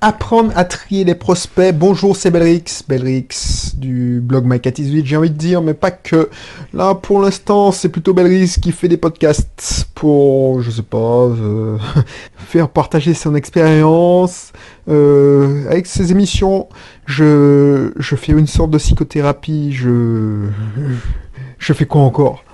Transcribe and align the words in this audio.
apprendre 0.00 0.52
à 0.56 0.64
trier 0.64 1.04
les 1.04 1.14
prospects. 1.14 1.74
Bonjour, 1.74 2.16
c'est 2.16 2.30
Belrix, 2.30 2.84
Belrix 2.86 3.74
du 3.76 4.20
blog 4.22 4.44
My 4.46 4.60
j'ai 5.04 5.16
envie 5.16 5.30
de 5.30 5.36
dire, 5.36 5.62
mais 5.62 5.74
pas 5.74 5.90
que. 5.90 6.28
Là, 6.72 6.94
pour 6.94 7.20
l'instant, 7.20 7.72
c'est 7.72 7.88
plutôt 7.88 8.14
Belrix 8.14 8.58
qui 8.60 8.72
fait 8.72 8.88
des 8.88 8.96
podcasts 8.96 9.88
pour, 9.94 10.60
je 10.62 10.70
sais 10.70 10.82
pas, 10.82 11.24
euh, 11.24 11.78
faire 12.36 12.68
partager 12.68 13.14
son 13.14 13.34
expérience. 13.34 14.52
Euh, 14.88 15.68
avec 15.68 15.86
ses 15.86 16.12
émissions, 16.12 16.68
je, 17.06 17.92
je 17.96 18.16
fais 18.16 18.32
une 18.32 18.46
sorte 18.46 18.70
de 18.70 18.78
psychothérapie, 18.78 19.72
je... 19.72 20.48
Je 21.58 21.72
fais 21.72 21.86
quoi 21.86 22.02
encore? 22.02 22.44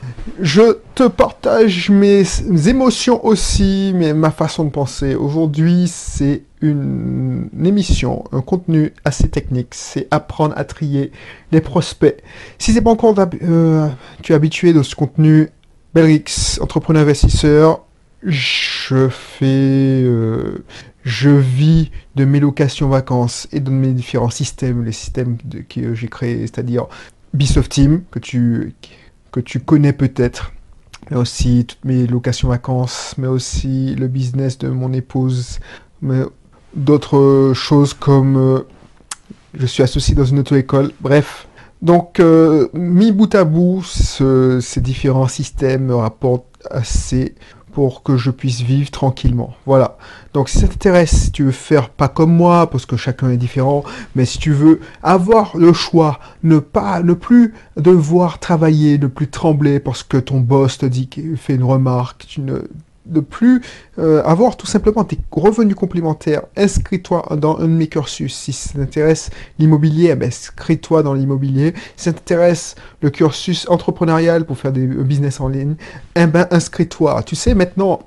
Je 0.40 0.78
te 0.94 1.08
partage 1.08 1.90
mes 1.90 2.22
émotions 2.68 3.24
aussi, 3.26 3.92
mais 3.94 4.14
ma 4.14 4.30
façon 4.30 4.64
de 4.64 4.70
penser. 4.70 5.14
Aujourd'hui, 5.14 5.88
c'est 5.88 6.44
une, 6.60 7.48
émission, 7.64 8.24
un 8.32 8.40
contenu 8.40 8.92
assez 9.04 9.28
technique. 9.28 9.74
C'est 9.74 10.06
apprendre 10.10 10.54
à 10.56 10.64
trier 10.64 11.10
les 11.50 11.60
prospects. 11.60 12.22
Si 12.58 12.72
c'est 12.72 12.80
pas 12.80 12.90
encore 12.90 13.14
euh, 13.18 13.88
tu 14.22 14.32
es 14.32 14.34
habitué 14.34 14.72
de 14.72 14.82
ce 14.82 14.94
contenu, 14.94 15.50
Belrix, 15.94 16.58
entrepreneur 16.60 17.02
investisseur, 17.02 17.84
je 18.24 19.08
fais, 19.08 19.44
euh, 20.04 20.64
je 21.02 21.30
vis 21.30 21.90
de 22.14 22.24
mes 22.24 22.38
locations 22.38 22.88
vacances 22.88 23.48
et 23.52 23.60
de 23.60 23.70
mes 23.70 23.92
différents 23.92 24.30
systèmes, 24.30 24.84
les 24.84 24.92
systèmes 24.92 25.36
que 25.68 25.94
j'ai 25.94 26.08
créés, 26.08 26.40
c'est-à-dire 26.42 26.86
Bisoft 27.34 27.72
Team 27.72 28.02
que 28.10 28.18
tu 28.18 28.74
que 29.30 29.40
tu 29.40 29.60
connais 29.60 29.92
peut-être, 29.94 30.52
mais 31.10 31.16
aussi 31.16 31.64
toutes 31.66 31.84
mes 31.84 32.06
locations 32.06 32.48
vacances, 32.48 33.14
mais 33.16 33.26
aussi 33.26 33.94
le 33.94 34.06
business 34.06 34.58
de 34.58 34.68
mon 34.68 34.92
épouse, 34.92 35.58
mais 36.02 36.20
d'autres 36.74 37.52
choses 37.54 37.94
comme 37.94 38.36
euh, 38.36 38.60
je 39.54 39.66
suis 39.66 39.82
associé 39.82 40.14
dans 40.14 40.24
une 40.24 40.40
auto-école, 40.40 40.92
bref. 41.00 41.48
Donc, 41.80 42.20
euh, 42.20 42.68
mis 42.74 43.10
bout 43.10 43.34
à 43.34 43.44
bout, 43.44 43.82
ces 43.84 44.80
différents 44.80 45.28
systèmes 45.28 45.86
me 45.86 45.96
rapportent 45.96 46.46
assez 46.70 47.34
pour 47.72 48.02
que 48.02 48.16
je 48.16 48.30
puisse 48.30 48.60
vivre 48.60 48.90
tranquillement. 48.90 49.54
Voilà. 49.66 49.96
Donc 50.34 50.48
si 50.48 50.58
ça 50.58 50.68
t'intéresse, 50.68 51.24
si 51.24 51.32
tu 51.32 51.44
veux 51.44 51.50
faire 51.50 51.88
pas 51.88 52.08
comme 52.08 52.34
moi, 52.34 52.70
parce 52.70 52.86
que 52.86 52.96
chacun 52.96 53.30
est 53.30 53.36
différent, 53.36 53.84
mais 54.14 54.24
si 54.24 54.38
tu 54.38 54.52
veux 54.52 54.80
avoir 55.02 55.56
le 55.56 55.72
choix, 55.72 56.20
ne 56.42 56.58
pas, 56.58 57.02
ne 57.02 57.14
plus 57.14 57.54
devoir 57.76 58.38
travailler, 58.38 58.98
ne 58.98 59.06
plus 59.06 59.28
trembler 59.28 59.80
parce 59.80 60.02
que 60.02 60.16
ton 60.16 60.40
boss 60.40 60.78
te 60.78 60.86
dit 60.86 61.08
qu'il 61.08 61.36
fait 61.36 61.54
une 61.54 61.64
remarque, 61.64 62.26
tu 62.26 62.40
ne 62.40 62.62
de 63.06 63.20
plus 63.20 63.62
euh, 63.98 64.22
avoir 64.24 64.56
tout 64.56 64.66
simplement 64.66 65.04
tes 65.04 65.18
revenus 65.30 65.74
complémentaires, 65.74 66.42
inscris-toi 66.56 67.36
dans 67.36 67.58
un 67.58 67.62
de 67.62 67.72
mes 67.72 67.88
cursus. 67.88 68.34
Si 68.34 68.52
ça 68.52 68.74
t'intéresse 68.74 69.30
l'immobilier, 69.58 70.10
eh 70.12 70.14
ben, 70.14 70.28
inscris-toi 70.28 71.02
dans 71.02 71.14
l'immobilier. 71.14 71.74
Si 71.96 72.04
ça 72.04 72.12
t'intéresse 72.12 72.74
le 73.00 73.10
cursus 73.10 73.68
entrepreneurial 73.68 74.44
pour 74.44 74.58
faire 74.58 74.72
des 74.72 74.86
business 74.86 75.40
en 75.40 75.48
ligne, 75.48 75.74
eh 76.14 76.26
ben, 76.26 76.46
inscris-toi. 76.50 77.22
Tu 77.24 77.36
sais, 77.36 77.54
maintenant, 77.54 78.00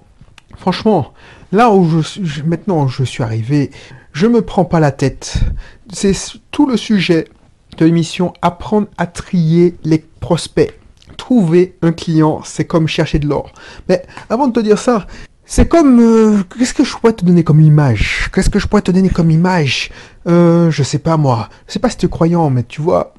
franchement, 0.57 1.13
là 1.51 1.71
où 1.71 2.01
je, 2.01 2.43
maintenant 2.43 2.87
je 2.87 3.03
suis 3.03 3.23
arrivé, 3.23 3.71
je 4.13 4.27
me 4.27 4.41
prends 4.41 4.65
pas 4.65 4.79
la 4.79 4.91
tête. 4.91 5.35
C'est 5.91 6.13
tout 6.51 6.67
le 6.67 6.77
sujet 6.77 7.27
de 7.77 7.85
l'émission 7.85 8.33
Apprendre 8.41 8.87
à 8.97 9.07
trier 9.07 9.75
les 9.83 10.03
prospects 10.19 10.73
trouver 11.15 11.77
un 11.81 11.91
client, 11.91 12.41
c'est 12.43 12.65
comme 12.65 12.87
chercher 12.87 13.19
de 13.19 13.27
l'or. 13.27 13.51
Mais 13.89 14.03
avant 14.29 14.47
de 14.47 14.53
te 14.53 14.59
dire 14.59 14.77
ça, 14.77 15.07
c'est 15.45 15.67
comme... 15.67 15.99
Euh, 15.99 16.43
qu'est-ce 16.57 16.73
que 16.73 16.83
je 16.83 16.95
pourrais 16.95 17.13
te 17.13 17.23
donner 17.23 17.43
comme 17.43 17.61
image? 17.61 18.29
Qu'est-ce 18.33 18.49
que 18.49 18.59
je 18.59 18.67
pourrais 18.67 18.81
te 18.81 18.91
donner 18.91 19.09
comme 19.09 19.29
image? 19.29 19.91
Euh, 20.27 20.71
Je 20.71 20.83
sais 20.83 20.99
pas 20.99 21.17
moi. 21.17 21.49
Je 21.67 21.73
sais 21.73 21.79
pas 21.79 21.89
si 21.89 21.97
tu 21.97 22.07
es 22.07 22.09
croyant, 22.09 22.49
mais 22.49 22.63
tu 22.63 22.81
vois... 22.81 23.13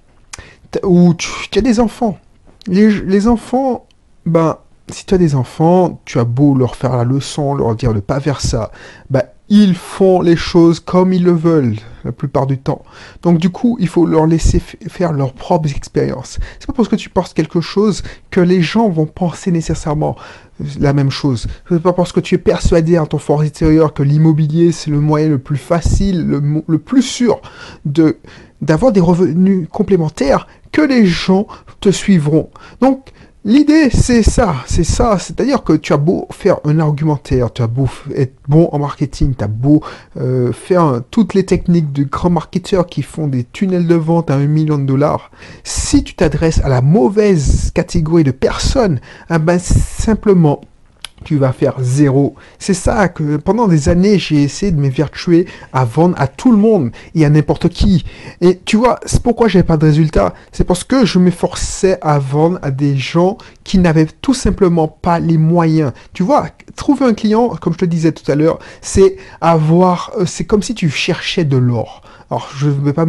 Ou 0.83 1.15
tu, 1.15 1.59
as 1.59 1.63
des 1.63 1.81
enfants. 1.81 2.19
Les, 2.67 2.91
les 3.03 3.29
enfants, 3.29 3.87
ben, 4.27 4.59
si 4.91 5.07
tu 5.07 5.15
as 5.15 5.19
des 5.19 5.35
enfants, 5.35 6.01
tu 6.05 6.19
as 6.19 6.25
beau 6.25 6.55
leur 6.55 6.77
faire 6.77 6.97
la 6.97 7.05
leçon, 7.05 7.55
leur 7.55 7.75
dire 7.77 7.95
de 7.95 8.01
pas 8.01 8.21
faire 8.21 8.41
ça, 8.41 8.73
ben, 9.09 9.23
ils 9.49 9.75
font 9.75 10.23
les 10.23 10.37
choses 10.37 10.81
comme 10.81 11.13
ils 11.13 11.23
le 11.23 11.33
veulent 11.33 11.77
la 12.05 12.13
plupart 12.13 12.47
du 12.47 12.59
temps. 12.59 12.83
Donc 13.23 13.39
du 13.39 13.51
coup, 13.51 13.77
il 13.81 13.89
faut 13.89 14.07
leur 14.07 14.27
laisser 14.27 14.61
faire 14.61 15.13
leurs 15.13 15.33
propres 15.33 15.71
expériences. 15.71 16.39
C'est 16.59 16.67
pas 16.67 16.73
parce 16.73 16.89
que 16.89 16.97
tu 16.97 17.11
penses 17.11 17.33
quelque 17.33 17.61
chose 17.61 18.03
que 18.31 18.41
les 18.41 18.63
gens 18.63 18.89
vont 18.89 19.07
penser 19.07 19.51
nécessairement 19.51 20.17
la 20.81 20.93
même 20.93 21.11
chose. 21.11 21.47
C'est 21.69 21.83
pas 21.83 21.93
parce 21.93 22.13
que 22.13 22.21
tu 22.21 22.35
es 22.35 22.39
persuadé 22.39 22.99
en 22.99 23.07
ton 23.07 23.19
fort 23.19 23.43
intérieur 23.43 23.93
que 23.93 24.03
l'immobilier 24.03 24.73
c'est 24.73 24.91
le 24.91 25.01
moyen 25.01 25.29
le 25.29 25.39
plus 25.39 25.59
facile, 25.59 26.27
le, 26.27 26.63
le 26.67 26.79
plus 26.79 27.03
sûr 27.03 27.41
de 27.85 28.19
d'avoir 28.63 28.91
des 28.91 29.01
revenus 29.01 29.69
complémentaires 29.71 30.47
que 30.73 30.81
les 30.81 31.05
gens 31.05 31.47
te 31.81 31.91
suivront. 31.91 32.51
Donc 32.81 33.13
L'idée, 33.49 33.91
c'est 33.91 34.25
ça, 34.25 34.57
c'est 34.67 34.83
ça. 34.83 35.21
C'est-à-dire 35.21 35.63
que 35.63 35.75
tu 35.75 35.93
as 35.93 35.99
beau 35.99 36.27
faire 36.33 36.57
un 36.65 36.81
argumentaire, 36.81 37.53
tu 37.53 37.63
as 37.63 37.69
beau 37.69 37.89
être 38.13 38.35
bon 38.49 38.69
en 38.73 38.81
marketing, 38.81 39.37
tu 39.39 39.45
as 39.45 39.47
beau 39.47 39.83
euh, 40.17 40.51
faire 40.51 41.01
toutes 41.13 41.33
les 41.33 41.47
techniques 41.47 41.93
de 41.93 42.03
grands 42.03 42.29
marketeurs 42.29 42.87
qui 42.87 43.03
font 43.03 43.29
des 43.29 43.45
tunnels 43.45 43.87
de 43.87 43.95
vente 43.95 44.33
à 44.33 44.35
un 44.35 44.49
million 44.49 44.79
de 44.79 44.85
dollars. 44.85 45.31
Si 45.63 46.03
tu 46.03 46.15
t'adresses 46.15 46.59
à 46.65 46.69
la 46.69 46.83
mauvaise 46.83 47.71
catégorie 47.73 48.25
de 48.25 48.33
personnes, 48.33 48.99
eh 49.31 49.39
ben, 49.39 49.61
simplement, 49.61 50.61
tu 51.25 51.37
vas 51.37 51.53
faire 51.53 51.75
zéro. 51.81 52.35
C'est 52.59 52.75
ça 52.75 53.09
que 53.09 53.37
pendant 53.37 53.69
des 53.69 53.89
années, 53.89 54.19
j'ai 54.19 54.43
essayé 54.43 54.73
de 54.73 54.81
m'évertuer 54.81 55.47
à 55.73 55.85
vendre 55.85 56.15
à 56.19 56.27
tout 56.27 56.53
le 56.53 56.59
monde 56.59 56.91
et 57.15 57.25
à 57.25 57.31
n'importe 57.31 57.69
qui. 57.69 58.05
Et 58.41 58.61
tu 58.65 58.77
vois, 58.77 59.01
c'est 59.07 59.23
pourquoi 59.23 59.49
j'avais 59.49 59.65
pas 59.65 59.77
de 59.77 59.87
résultat. 59.87 60.35
C'est 60.53 60.65
parce 60.65 60.85
que 60.85 61.05
je 61.05 61.19
m'efforçais 61.19 61.99
à 62.03 62.19
vendre 62.19 62.59
à 62.63 62.71
des 62.71 62.97
gens 62.97 63.39
qui 63.65 63.79
n'avaient 63.79 64.07
tout 64.07 64.35
simplement 64.35 64.89
pas 64.89 65.19
les 65.19 65.39
moyens. 65.39 65.93
Tu 66.13 66.23
vois, 66.23 66.49
trouver 66.77 67.07
un 67.07 67.15
client, 67.15 67.49
comme 67.61 67.73
je 67.73 67.79
te 67.79 67.85
disais 67.85 68.13
tout 68.13 68.31
à 68.31 68.35
l'heure, 68.35 68.59
c'est 68.81 69.17
avoir, 69.41 70.13
euh, 70.19 70.27
c'est 70.27 70.45
comme 70.45 70.63
si 70.63 70.75
tu 70.75 70.91
cherchais 70.91 71.45
de 71.45 71.57
l'or. 71.57 72.03
Alors, 72.31 72.49
je 72.57 72.69
ne 72.69 72.73
vais 72.73 72.93
pas, 72.93 73.07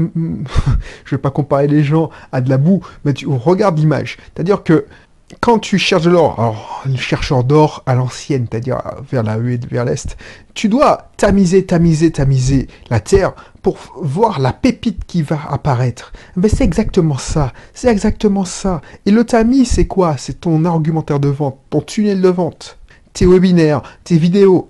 je 1.05 1.15
vais 1.15 1.21
pas 1.21 1.31
comparer 1.31 1.67
les 1.67 1.83
gens 1.83 2.09
à 2.31 2.41
de 2.41 2.49
la 2.49 2.57
boue, 2.57 2.81
mais 3.03 3.13
tu 3.13 3.27
regardes 3.27 3.77
l'image. 3.77 4.17
C'est-à-dire 4.33 4.63
que 4.63 4.85
quand 5.41 5.59
tu 5.59 5.77
cherches 5.77 6.03
de 6.03 6.09
l'or, 6.09 6.39
alors 6.39 6.83
le 6.85 6.95
chercheur 6.95 7.43
d'or 7.43 7.83
à 7.85 7.95
l'ancienne, 7.95 8.47
c'est-à-dire 8.49 8.81
vers 9.11 9.23
la 9.23 9.37
huée, 9.37 9.59
vers 9.69 9.83
l'est, 9.83 10.15
tu 10.53 10.69
dois 10.69 11.09
tamiser, 11.17 11.65
tamiser, 11.65 12.11
tamiser 12.11 12.67
la 12.89 13.01
terre 13.01 13.33
pour 13.61 13.77
voir 14.01 14.39
la 14.39 14.53
pépite 14.53 15.03
qui 15.05 15.21
va 15.23 15.39
apparaître. 15.49 16.13
Mais 16.37 16.47
c'est 16.47 16.63
exactement 16.63 17.17
ça, 17.17 17.51
c'est 17.73 17.89
exactement 17.89 18.45
ça. 18.45 18.81
Et 19.05 19.11
le 19.11 19.25
tamis, 19.25 19.65
c'est 19.65 19.85
quoi? 19.85 20.15
C'est 20.17 20.41
ton 20.41 20.63
argumentaire 20.63 21.19
de 21.19 21.27
vente, 21.27 21.59
ton 21.69 21.81
tunnel 21.81 22.21
de 22.21 22.29
vente, 22.29 22.77
tes 23.11 23.25
webinaires, 23.25 23.81
tes 24.05 24.17
vidéos. 24.17 24.69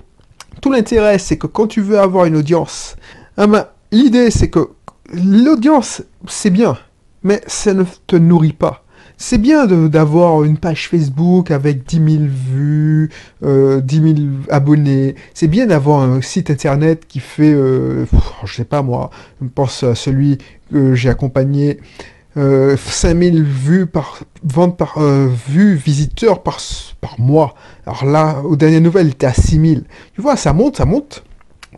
Tout 0.60 0.72
l'intérêt, 0.72 1.20
c'est 1.20 1.38
que 1.38 1.46
quand 1.46 1.68
tu 1.68 1.82
veux 1.82 2.00
avoir 2.00 2.26
une 2.26 2.36
audience, 2.36 2.96
ah 3.38 3.46
ben, 3.46 3.68
l'idée, 3.92 4.32
c'est 4.32 4.50
que 4.50 4.72
l'audience, 5.14 6.02
c'est 6.28 6.50
bien, 6.50 6.80
mais 7.22 7.42
ça 7.46 7.76
ne 7.76 7.84
te 8.08 8.16
nourrit 8.16 8.54
pas 8.54 8.84
c'est 9.18 9.40
bien 9.40 9.66
d'avoir 9.66 10.44
une 10.44 10.58
page 10.58 10.90
Facebook 10.90 11.52
avec 11.52 11.86
10 11.86 12.18
000 12.20 12.24
vues, 12.52 13.10
euh, 13.44 13.82
10 13.82 13.96
000 13.96 14.16
abonnés. 14.50 15.16
C'est 15.34 15.48
bien 15.48 15.66
d'avoir 15.66 16.02
un 16.02 16.22
site 16.22 16.52
internet 16.52 17.06
qui 17.08 17.20
fait, 17.20 17.52
euh, 17.52 18.06
je 18.46 18.54
sais 18.54 18.66
pas 18.66 18.84
moi, 18.84 19.10
je 19.42 19.48
pense 19.48 19.84
à 19.84 19.96
celui 19.96 20.38
que 20.72 20.94
j'ai 20.94 21.10
accompagné, 21.10 21.80
euh, 22.38 22.78
5000 22.78 23.44
vues 23.44 23.88
par 23.88 24.20
vente 24.44 24.78
par 24.78 25.00
euh, 25.00 25.28
vues 25.48 25.74
visiteurs 25.74 26.44
par, 26.44 26.60
par 27.02 27.20
mois. 27.20 27.56
Alors 27.88 28.06
là, 28.06 28.42
aux 28.44 28.56
dernières 28.56 28.82
nouvelles, 28.82 29.08
il 29.08 29.14
était 29.14 29.26
à 29.26 29.34
6000. 29.34 29.86
Tu 30.14 30.22
vois, 30.22 30.36
ça 30.36 30.54
monte, 30.54 30.78
ça 30.78 30.86
monte. 30.86 31.24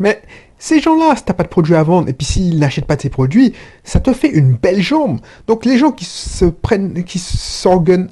Mais 0.01 0.21
ces 0.61 0.81
gens-là, 0.81 1.15
si 1.15 1.23
t'as 1.23 1.33
pas 1.33 1.43
de 1.43 1.47
produits 1.47 1.75
à 1.75 1.83
vendre, 1.83 2.09
et 2.09 2.13
puis 2.13 2.27
s'ils 2.27 2.59
n'achètent 2.59 2.85
pas 2.85 2.97
tes 2.97 3.09
produits, 3.09 3.53
ça 3.85 4.01
te 4.01 4.11
fait 4.11 4.27
une 4.27 4.55
belle 4.55 4.81
jambe. 4.81 5.21
Donc 5.47 5.65
les 5.65 5.77
gens 5.77 5.93
qui 5.93 6.03
se 6.03 6.43
prennent, 6.43 7.05
qui 7.05 7.17
s'organisent, 7.17 8.09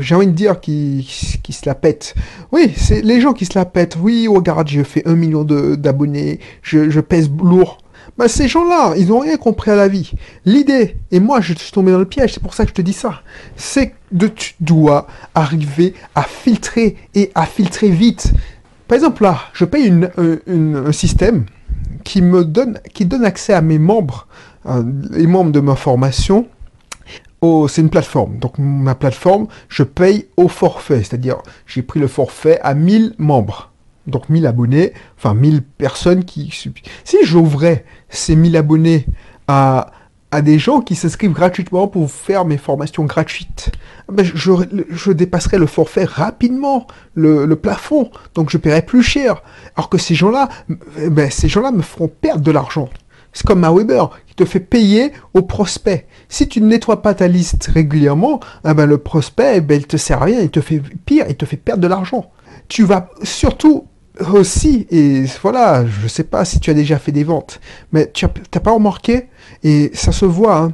j'ai 0.00 0.14
envie 0.14 0.26
de 0.26 0.32
dire 0.32 0.58
qui, 0.58 1.06
qui 1.42 1.52
se 1.52 1.66
la 1.66 1.74
pètent. 1.74 2.14
Oui, 2.50 2.72
c'est 2.76 3.02
les 3.02 3.20
gens 3.20 3.34
qui 3.34 3.44
se 3.44 3.58
la 3.58 3.66
pètent. 3.66 3.98
Oui, 4.00 4.26
regarde, 4.26 4.68
je 4.68 4.82
fais 4.82 5.06
un 5.06 5.14
million 5.14 5.44
d'abonnés, 5.44 6.40
je, 6.62 6.88
je, 6.88 7.00
pèse 7.00 7.30
lourd. 7.30 7.76
Ben, 8.16 8.26
ces 8.26 8.48
gens-là, 8.48 8.94
ils 8.96 9.08
n'ont 9.08 9.20
rien 9.20 9.36
compris 9.36 9.70
à 9.70 9.76
la 9.76 9.88
vie. 9.88 10.12
L'idée, 10.46 10.96
et 11.10 11.20
moi 11.20 11.42
je 11.42 11.52
suis 11.52 11.72
tombé 11.72 11.92
dans 11.92 11.98
le 11.98 12.06
piège, 12.06 12.32
c'est 12.32 12.42
pour 12.42 12.54
ça 12.54 12.64
que 12.64 12.70
je 12.70 12.74
te 12.74 12.82
dis 12.82 12.94
ça, 12.94 13.20
c'est 13.56 13.94
que 14.18 14.26
tu 14.26 14.54
dois 14.60 15.06
arriver 15.34 15.92
à 16.14 16.22
filtrer 16.22 16.96
et 17.14 17.30
à 17.34 17.44
filtrer 17.44 17.90
vite. 17.90 18.32
Par 18.90 18.96
exemple, 18.96 19.22
là, 19.22 19.38
je 19.52 19.64
paye 19.64 19.94
un 20.48 20.90
système 20.90 21.44
qui 22.02 22.20
me 22.22 22.44
donne, 22.44 22.80
qui 22.92 23.06
donne 23.06 23.24
accès 23.24 23.52
à 23.52 23.60
mes 23.60 23.78
membres, 23.78 24.26
euh, 24.66 24.82
les 25.12 25.28
membres 25.28 25.52
de 25.52 25.60
ma 25.60 25.76
formation. 25.76 26.48
c'est 27.68 27.82
une 27.82 27.88
plateforme. 27.88 28.40
Donc, 28.40 28.58
ma 28.58 28.96
plateforme, 28.96 29.46
je 29.68 29.84
paye 29.84 30.26
au 30.36 30.48
forfait. 30.48 31.04
C'est-à-dire, 31.04 31.36
j'ai 31.68 31.82
pris 31.82 32.00
le 32.00 32.08
forfait 32.08 32.58
à 32.64 32.74
1000 32.74 33.14
membres. 33.18 33.70
Donc 34.08 34.28
1000 34.28 34.44
abonnés, 34.44 34.92
enfin 35.16 35.34
1000 35.34 35.62
personnes 35.62 36.24
qui... 36.24 36.52
Si 37.04 37.18
j'ouvrais 37.22 37.84
ces 38.08 38.34
1000 38.34 38.56
abonnés 38.56 39.06
à, 39.46 39.92
à 40.30 40.42
des 40.42 40.58
gens 40.58 40.80
qui 40.80 40.94
s'inscrivent 40.94 41.32
gratuitement 41.32 41.88
pour 41.88 42.10
faire 42.10 42.44
mes 42.44 42.56
formations 42.56 43.04
gratuites, 43.04 43.72
ben 44.08 44.24
je, 44.24 45.12
dépasserai 45.12 45.58
le 45.58 45.66
forfait 45.66 46.04
rapidement, 46.04 46.86
le, 47.14 47.52
plafond, 47.54 48.10
donc 48.34 48.50
je 48.50 48.58
paierai 48.58 48.82
plus 48.82 49.02
cher. 49.02 49.42
Alors 49.76 49.88
que 49.88 49.98
ces 49.98 50.14
gens-là, 50.14 50.48
ben, 51.10 51.30
ces 51.30 51.48
gens-là 51.48 51.72
me 51.72 51.82
feront 51.82 52.08
perdre 52.08 52.42
de 52.42 52.50
l'argent. 52.50 52.88
C'est 53.32 53.46
comme 53.46 53.60
ma 53.60 53.72
Weber 53.72 54.10
qui 54.26 54.34
te 54.34 54.44
fait 54.44 54.60
payer 54.60 55.12
au 55.34 55.42
prospect. 55.42 56.06
Si 56.28 56.48
tu 56.48 56.60
ne 56.60 56.66
nettoies 56.66 57.02
pas 57.02 57.14
ta 57.14 57.28
liste 57.28 57.70
régulièrement, 57.72 58.40
eh 58.68 58.74
ben 58.74 58.86
le 58.86 58.98
prospect, 58.98 59.58
eh 59.58 59.74
il 59.74 59.86
te 59.86 59.96
sert 59.96 60.22
à 60.22 60.24
rien, 60.24 60.40
il 60.40 60.50
te 60.50 60.60
fait 60.60 60.82
pire, 61.06 61.26
il 61.28 61.36
te 61.36 61.44
fait 61.44 61.56
perdre 61.56 61.82
de 61.82 61.88
l'argent. 61.88 62.30
Tu 62.68 62.84
vas 62.84 63.10
surtout 63.22 63.86
aussi, 64.32 64.86
et 64.90 65.24
voilà, 65.42 65.86
je 65.86 66.08
sais 66.08 66.24
pas 66.24 66.44
si 66.44 66.60
tu 66.60 66.70
as 66.70 66.74
déjà 66.74 66.98
fait 66.98 67.12
des 67.12 67.24
ventes, 67.24 67.60
mais 67.92 68.10
tu 68.12 68.26
n'as 68.26 68.60
pas 68.60 68.72
remarqué, 68.72 69.28
et 69.62 69.90
ça 69.94 70.12
se 70.12 70.24
voit, 70.24 70.58
hein, 70.58 70.72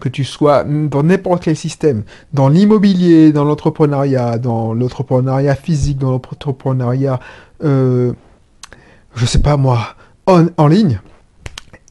que 0.00 0.08
tu 0.08 0.24
sois 0.24 0.64
dans 0.64 1.02
n'importe 1.02 1.44
quel 1.44 1.56
système, 1.56 2.02
dans 2.32 2.48
l'immobilier, 2.48 3.32
dans 3.32 3.44
l'entrepreneuriat, 3.44 4.38
dans 4.38 4.74
l'entrepreneuriat 4.74 5.54
physique, 5.54 5.98
dans 5.98 6.10
l'entrepreneuriat, 6.10 7.20
euh, 7.62 8.12
je 9.14 9.26
sais 9.26 9.40
pas 9.40 9.56
moi, 9.56 9.94
en 10.26 10.66
ligne, 10.66 11.00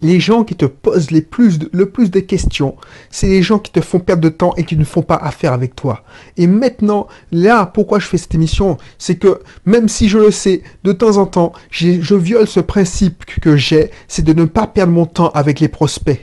les 0.02 0.20
gens 0.20 0.44
qui 0.44 0.56
te 0.56 0.66
posent 0.66 1.12
le 1.12 1.22
plus 1.22 2.12
de 2.12 2.20
questions, 2.20 2.76
c'est 3.10 3.28
les 3.28 3.44
gens 3.44 3.60
qui 3.60 3.72
te 3.72 3.82
font 3.82 4.00
perdre 4.00 4.22
de 4.22 4.30
temps 4.30 4.54
et 4.58 4.64
qui 4.64 4.76
ne 4.78 4.84
font 4.84 5.04
pas 5.04 5.16
affaire 5.16 5.54
avec 5.54 5.76
toi. 5.76 6.04
Et 6.38 6.48
maintenant, 6.48 7.08
là, 7.32 7.66
pourquoi 7.66 8.00
je 8.00 8.08
fais 8.08 8.18
cette 8.18 8.36
émission, 8.36 8.78
c'est 8.98 9.18
que 9.18 9.42
même 9.66 9.88
si 9.88 10.10
je 10.10 10.18
le 10.18 10.32
sais, 10.32 10.64
de 10.84 10.92
temps 10.92 11.18
en 11.18 11.26
temps, 11.26 11.54
je 11.70 12.16
viole 12.16 12.48
ce 12.48 12.60
principe 12.60 13.26
que 13.26 13.56
j'ai, 13.56 13.92
c'est 14.08 14.26
de 14.26 14.34
ne 14.34 14.46
pas 14.46 14.68
perdre 14.68 14.94
mon 14.94 15.06
temps 15.06 15.30
avec 15.30 15.60
les 15.60 15.68
prospects. 15.68 16.22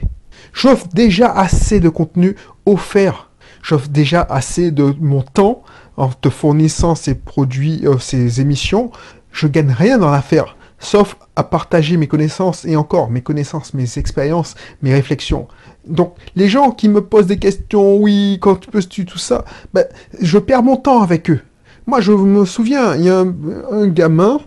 J'offre 0.53 0.87
déjà 0.93 1.31
assez 1.31 1.79
de 1.79 1.89
contenu 1.89 2.35
offert. 2.65 3.29
J'offre 3.61 3.89
déjà 3.89 4.21
assez 4.21 4.71
de 4.71 4.95
mon 4.99 5.21
temps 5.21 5.63
en 5.97 6.09
te 6.09 6.29
fournissant 6.29 6.95
ces 6.95 7.13
produits, 7.13 7.81
euh, 7.85 7.99
ces 7.99 8.41
émissions. 8.41 8.91
Je 9.31 9.47
gagne 9.47 9.71
rien 9.71 9.97
dans 9.97 10.09
l'affaire 10.09 10.55
sauf 10.79 11.17
à 11.39 11.43
partager 11.43 11.95
mes 11.95 12.07
connaissances 12.07 12.65
et 12.65 12.75
encore 12.75 13.09
mes 13.09 13.21
connaissances, 13.21 13.73
mes 13.73 13.97
expériences, 13.97 14.55
mes 14.81 14.93
réflexions. 14.93 15.47
Donc 15.87 16.15
les 16.35 16.49
gens 16.49 16.71
qui 16.71 16.89
me 16.89 16.99
posent 16.99 17.27
des 17.27 17.39
questions, 17.39 17.95
oui, 17.95 18.39
quand 18.41 18.57
tu 18.57 18.69
peux 18.69 18.83
tu 18.83 19.05
tout 19.05 19.17
ça, 19.17 19.45
ben, 19.73 19.85
je 20.19 20.37
perds 20.37 20.63
mon 20.63 20.75
temps 20.75 21.01
avec 21.01 21.29
eux. 21.29 21.39
Moi 21.87 22.01
je 22.01 22.11
me 22.11 22.43
souviens, 22.43 22.93
il 22.95 23.05
y 23.05 23.09
a 23.09 23.19
un, 23.19 23.87
gamin, 23.87 24.41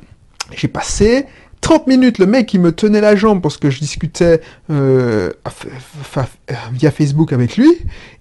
j'ai 0.55 0.69
passé 0.69 1.25
30 1.62 1.87
minutes, 1.87 2.19
le 2.19 2.26
mec 2.26 2.53
il 2.53 2.61
me 2.61 2.73
tenait 2.73 3.00
la 3.00 3.17
jambe 3.17 3.41
parce 3.41 3.56
que 3.56 3.70
je 3.70 3.79
discutais 3.79 4.41
euh, 4.70 5.31
via 6.73 6.91
Facebook 6.91 7.32
avec 7.32 7.56
lui. 7.56 7.70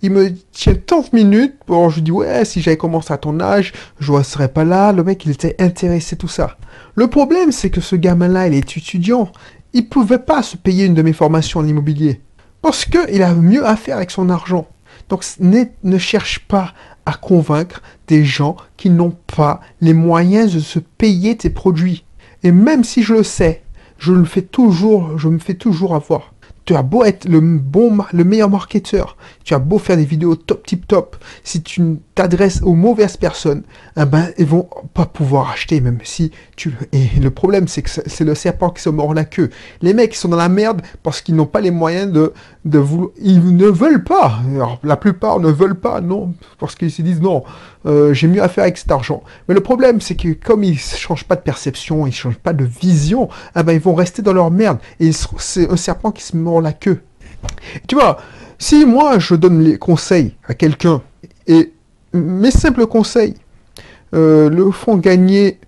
Il 0.01 0.11
me 0.11 0.31
tient 0.51 0.75
30 0.75 1.11
minutes 1.11 1.55
pour 1.65 1.89
je 1.89 1.95
lui 1.95 2.01
dis 2.03 2.11
ouais 2.11 2.45
si 2.45 2.61
j'avais 2.61 2.77
commencé 2.77 3.11
à 3.11 3.17
ton 3.17 3.39
âge, 3.39 3.73
je 3.99 4.13
ne 4.13 4.23
serais 4.23 4.47
pas 4.47 4.63
là. 4.63 4.93
Le 4.93 5.03
mec 5.03 5.25
il 5.25 5.31
était 5.31 5.55
intéressé 5.59 6.15
tout 6.15 6.27
ça. 6.27 6.55
Le 6.95 7.07
problème, 7.07 7.51
c'est 7.51 7.69
que 7.69 7.81
ce 7.81 7.95
gamin-là, 7.95 8.47
il 8.47 8.53
est 8.53 8.77
étudiant. 8.77 9.31
Il 9.73 9.88
pouvait 9.88 10.19
pas 10.19 10.43
se 10.43 10.57
payer 10.57 10.85
une 10.85 10.93
de 10.93 11.01
mes 11.01 11.13
formations 11.13 11.61
en 11.61 11.67
immobilier. 11.67 12.21
Parce 12.61 12.85
qu'il 12.85 13.23
a 13.23 13.33
mieux 13.33 13.65
à 13.65 13.75
faire 13.75 13.97
avec 13.97 14.11
son 14.11 14.29
argent. 14.29 14.67
Donc 15.09 15.25
ne 15.39 15.97
cherche 15.97 16.39
pas 16.39 16.73
à 17.05 17.13
convaincre 17.13 17.81
des 18.07 18.23
gens 18.23 18.55
qui 18.77 18.89
n'ont 18.89 19.15
pas 19.35 19.61
les 19.79 19.93
moyens 19.93 20.53
de 20.53 20.59
se 20.59 20.79
payer 20.79 21.35
tes 21.35 21.49
produits. 21.49 22.05
Et 22.43 22.51
même 22.51 22.83
si 22.83 23.03
je 23.03 23.13
le 23.13 23.23
sais, 23.23 23.63
je 23.97 24.13
le 24.13 24.25
fais 24.25 24.41
toujours, 24.41 25.17
je 25.17 25.29
me 25.29 25.38
fais 25.38 25.53
toujours 25.53 25.95
avoir. 25.95 26.33
Tu 26.65 26.75
as 26.75 26.83
beau 26.83 27.03
être 27.03 27.27
le 27.27 27.39
bon, 27.39 27.97
le 28.13 28.23
meilleur 28.23 28.49
marketeur, 28.49 29.17
tu 29.43 29.53
as 29.53 29.59
beau 29.59 29.77
faire 29.77 29.97
des 29.97 30.05
vidéos 30.05 30.35
top 30.35 30.65
tip 30.65 30.88
top, 30.88 31.15
si 31.43 31.61
tu 31.61 31.99
t'adresses 32.15 32.61
aux 32.63 32.73
mauvaises 32.73 33.17
personnes, 33.17 33.63
eh 33.97 34.05
ben 34.05 34.29
ils 34.38 34.45
vont 34.45 34.67
pas 34.93 35.05
pouvoir 35.05 35.51
acheter 35.51 35.81
même 35.81 35.99
si 36.03 36.31
tu. 36.55 36.73
Et 36.91 37.07
le 37.19 37.29
problème 37.31 37.67
c'est 37.67 37.81
que 37.81 37.89
c'est 37.89 38.23
le 38.23 38.35
serpent 38.35 38.69
qui 38.69 38.81
se 38.81 38.89
mord 38.89 39.13
la 39.13 39.25
queue. 39.25 39.49
Les 39.81 39.93
mecs 39.93 40.15
sont 40.15 40.29
dans 40.29 40.38
la 40.38 40.49
merde 40.49 40.81
parce 41.03 41.21
qu'ils 41.21 41.35
n'ont 41.35 41.45
pas 41.45 41.61
les 41.61 41.71
moyens 41.71 42.11
de 42.11 42.33
de 42.65 42.77
vous, 42.77 43.11
ils 43.19 43.55
ne 43.55 43.67
veulent 43.67 44.03
pas. 44.03 44.39
Alors, 44.53 44.79
la 44.83 44.95
plupart 44.95 45.39
ne 45.39 45.49
veulent 45.49 45.79
pas, 45.79 45.99
non, 45.99 46.33
parce 46.59 46.75
qu'ils 46.75 46.91
se 46.91 47.01
disent 47.01 47.21
non, 47.21 47.43
euh, 47.85 48.13
j'ai 48.13 48.27
mieux 48.27 48.43
à 48.43 48.49
faire 48.49 48.63
avec 48.63 48.77
cet 48.77 48.91
argent. 48.91 49.23
Mais 49.47 49.55
le 49.55 49.61
problème 49.61 50.01
c'est 50.01 50.15
que 50.15 50.33
comme 50.33 50.63
ils 50.63 50.77
changent 50.77 51.25
pas 51.25 51.35
de 51.35 51.41
perception, 51.41 52.05
ils 52.05 52.13
changent 52.13 52.38
pas 52.38 52.53
de 52.53 52.65
vision, 52.65 53.29
eh 53.55 53.63
ben 53.63 53.73
ils 53.73 53.79
vont 53.79 53.95
rester 53.95 54.21
dans 54.21 54.33
leur 54.33 54.51
merde. 54.51 54.77
Et 54.99 55.11
c'est 55.38 55.69
un 55.69 55.77
serpent 55.77 56.11
qui 56.11 56.23
se 56.23 56.38
mord 56.38 56.61
la 56.61 56.73
queue. 56.73 57.01
Tu 57.88 57.95
vois, 57.95 58.17
si 58.61 58.85
moi 58.85 59.17
je 59.17 59.33
donne 59.33 59.63
les 59.63 59.77
conseils 59.77 60.35
à 60.47 60.53
quelqu'un 60.53 61.01
et 61.47 61.73
mes 62.13 62.51
simples 62.51 62.85
conseils 62.85 63.33
euh, 64.13 64.49
le 64.49 64.69
font 64.69 64.97
gagner, 64.97 65.59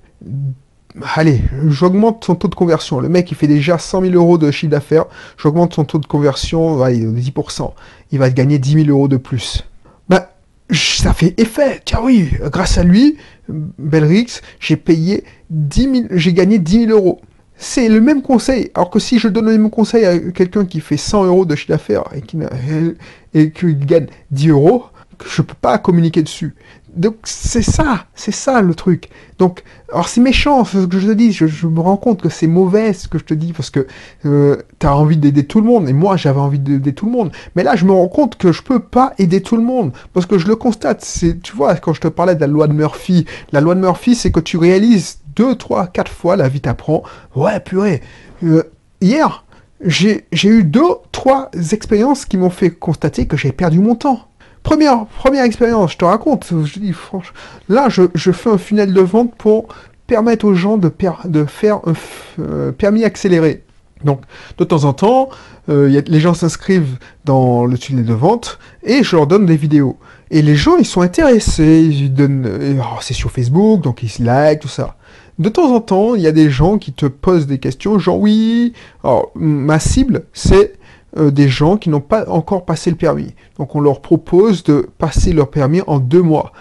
allez, 1.15 1.41
j'augmente 1.69 2.23
son 2.23 2.35
taux 2.35 2.49
de 2.49 2.55
conversion. 2.55 2.99
Le 2.99 3.09
mec 3.09 3.31
il 3.31 3.35
fait 3.35 3.47
déjà 3.47 3.79
100 3.79 4.01
000 4.01 4.13
euros 4.13 4.37
de 4.37 4.51
chiffre 4.51 4.69
d'affaires, 4.69 5.05
j'augmente 5.37 5.73
son 5.73 5.85
taux 5.85 5.97
de 5.97 6.05
conversion, 6.05 6.77
de 6.77 7.19
10%. 7.19 7.73
Il 8.11 8.19
va 8.19 8.29
gagner 8.29 8.59
10 8.59 8.85
000 8.85 8.89
euros 8.89 9.07
de 9.07 9.17
plus. 9.17 9.63
Ben, 10.07 10.27
ça 10.71 11.13
fait 11.13 11.33
effet. 11.39 11.81
Tiens 11.85 12.01
oui, 12.03 12.29
grâce 12.43 12.77
à 12.77 12.83
lui, 12.83 13.17
Belrix, 13.49 14.41
j'ai 14.59 14.75
payé 14.75 15.23
10 15.49 16.09
j'ai 16.11 16.33
gagné 16.33 16.59
10 16.59 16.85
000 16.85 16.91
euros. 16.91 17.21
C'est 17.57 17.87
le 17.87 18.01
même 18.01 18.21
conseil. 18.21 18.71
Alors 18.75 18.89
que 18.89 18.99
si 18.99 19.19
je 19.19 19.27
donne 19.27 19.45
le 19.45 19.51
même 19.51 19.69
conseil 19.69 20.05
à 20.05 20.19
quelqu'un 20.31 20.65
qui 20.65 20.79
fait 20.79 20.97
100 20.97 21.25
euros 21.25 21.45
de 21.45 21.55
chiffre 21.55 21.69
d'affaires 21.69 22.03
et 22.15 22.21
qui 22.21 22.37
et 23.33 23.53
gagne 23.85 24.07
10 24.31 24.49
euros, 24.49 24.85
je 25.25 25.41
peux 25.41 25.55
pas 25.59 25.77
communiquer 25.77 26.23
dessus. 26.23 26.55
Donc 26.95 27.15
c'est 27.23 27.63
ça, 27.63 28.05
c'est 28.13 28.33
ça 28.33 28.61
le 28.61 28.75
truc. 28.75 29.09
Donc, 29.39 29.63
alors 29.91 30.07
c'est 30.07 30.21
méchant 30.21 30.63
ce 30.63 30.85
que 30.85 30.99
je 30.99 31.07
te 31.07 31.13
dis, 31.13 31.31
je, 31.31 31.67
me 31.67 31.79
rends 31.79 31.97
compte 31.97 32.21
que 32.21 32.29
c'est 32.29 32.45
mauvais 32.45 32.93
ce 32.93 33.07
que 33.07 33.17
je 33.17 33.23
te 33.23 33.33
dis 33.33 33.51
parce 33.51 33.71
que 33.71 33.87
euh, 34.25 34.57
tu 34.79 34.85
as 34.85 34.95
envie 34.95 35.17
d'aider 35.17 35.45
tout 35.45 35.59
le 35.59 35.65
monde 35.65 35.89
et 35.89 35.93
moi 35.93 36.17
j'avais 36.17 36.39
envie 36.39 36.59
d'aider 36.59 36.93
tout 36.93 37.07
le 37.07 37.11
monde. 37.11 37.31
Mais 37.55 37.63
là 37.63 37.75
je 37.75 37.85
me 37.85 37.91
rends 37.91 38.07
compte 38.07 38.37
que 38.37 38.51
je 38.51 38.61
peux 38.61 38.79
pas 38.79 39.13
aider 39.17 39.41
tout 39.41 39.57
le 39.57 39.63
monde 39.63 39.91
parce 40.13 40.27
que 40.27 40.37
je 40.37 40.47
le 40.47 40.55
constate. 40.55 41.03
C'est, 41.03 41.41
tu 41.41 41.55
vois, 41.55 41.75
quand 41.75 41.93
je 41.93 42.01
te 42.01 42.07
parlais 42.07 42.35
de 42.35 42.41
la 42.41 42.47
loi 42.47 42.67
de 42.67 42.73
Murphy, 42.73 43.25
la 43.51 43.61
loi 43.61 43.73
de 43.73 43.79
Murphy 43.79 44.13
c'est 44.13 44.31
que 44.31 44.39
tu 44.39 44.57
réalises 44.57 45.17
deux, 45.35 45.55
trois, 45.55 45.87
quatre 45.87 46.11
fois, 46.11 46.35
la 46.35 46.49
vie 46.49 46.61
t'apprend. 46.61 47.03
Ouais, 47.35 47.59
purée. 47.59 48.01
Euh, 48.43 48.63
hier, 49.01 49.43
j'ai 49.85 50.25
eu 50.43 50.63
deux, 50.63 50.81
trois 51.11 51.49
expériences 51.71 52.25
qui 52.25 52.37
m'ont 52.37 52.49
fait 52.49 52.71
constater 52.71 53.25
que 53.27 53.37
j'ai 53.37 53.51
perdu 53.51 53.79
mon 53.79 53.95
temps. 53.95 54.27
Première, 54.63 55.05
expérience, 55.43 55.91
je 55.91 55.97
te 55.97 56.05
raconte, 56.05 56.47
je 56.63 56.79
dis 56.79 56.93
franchement, 56.93 57.33
là 57.67 57.89
je, 57.89 58.31
fais 58.31 58.49
un 58.49 58.57
funnel 58.57 58.93
de 58.93 59.01
vente 59.01 59.35
pour 59.35 59.67
permettre 60.07 60.45
aux 60.45 60.53
gens 60.53 60.77
de, 60.77 60.89
de 61.25 61.43
faire 61.43 61.81
un 61.85 61.93
euh, 62.39 62.71
permis 62.71 63.03
accéléré. 63.03 63.63
Donc, 64.05 64.21
de 64.57 64.63
temps 64.63 64.85
en 64.85 64.93
temps, 64.93 65.29
euh, 65.69 66.01
les 66.07 66.19
gens 66.19 66.33
s'inscrivent 66.33 66.97
dans 67.25 67.65
le 67.65 67.77
tunnel 67.77 68.05
de 68.05 68.13
vente 68.13 68.57
et 68.83 69.03
je 69.03 69.15
leur 69.17 69.27
donne 69.27 69.45
des 69.45 69.57
vidéos. 69.57 69.97
Et 70.31 70.41
les 70.41 70.55
gens, 70.55 70.77
ils 70.77 70.85
sont 70.85 71.01
intéressés, 71.01 71.81
ils 71.81 72.13
donnent, 72.13 72.79
oh, 72.81 72.97
c'est 73.01 73.13
sur 73.13 73.31
Facebook, 73.31 73.81
donc 73.81 74.01
ils 74.01 74.23
like, 74.23 74.61
tout 74.61 74.67
ça 74.69 74.95
de 75.39 75.49
temps 75.49 75.73
en 75.73 75.81
temps, 75.81 76.15
il 76.15 76.21
y 76.21 76.27
a 76.27 76.31
des 76.31 76.49
gens 76.49 76.77
qui 76.77 76.93
te 76.93 77.05
posent 77.05 77.47
des 77.47 77.59
questions, 77.59 77.97
genre 77.97 78.19
oui, 78.19 78.73
alors 79.03 79.31
ma 79.35 79.79
cible, 79.79 80.25
c'est 80.33 80.73
euh, 81.17 81.29
des 81.29 81.47
gens 81.47 81.77
qui 81.77 81.89
n'ont 81.89 82.01
pas 82.01 82.27
encore 82.27 82.65
passé 82.65 82.89
le 82.89 82.95
permis. 82.95 83.33
Donc 83.57 83.75
on 83.75 83.81
leur 83.81 84.01
propose 84.01 84.63
de 84.63 84.89
passer 84.97 85.31
leur 85.31 85.51
permis 85.51 85.81
en 85.85 85.99
deux 85.99 86.21
mois. 86.21 86.53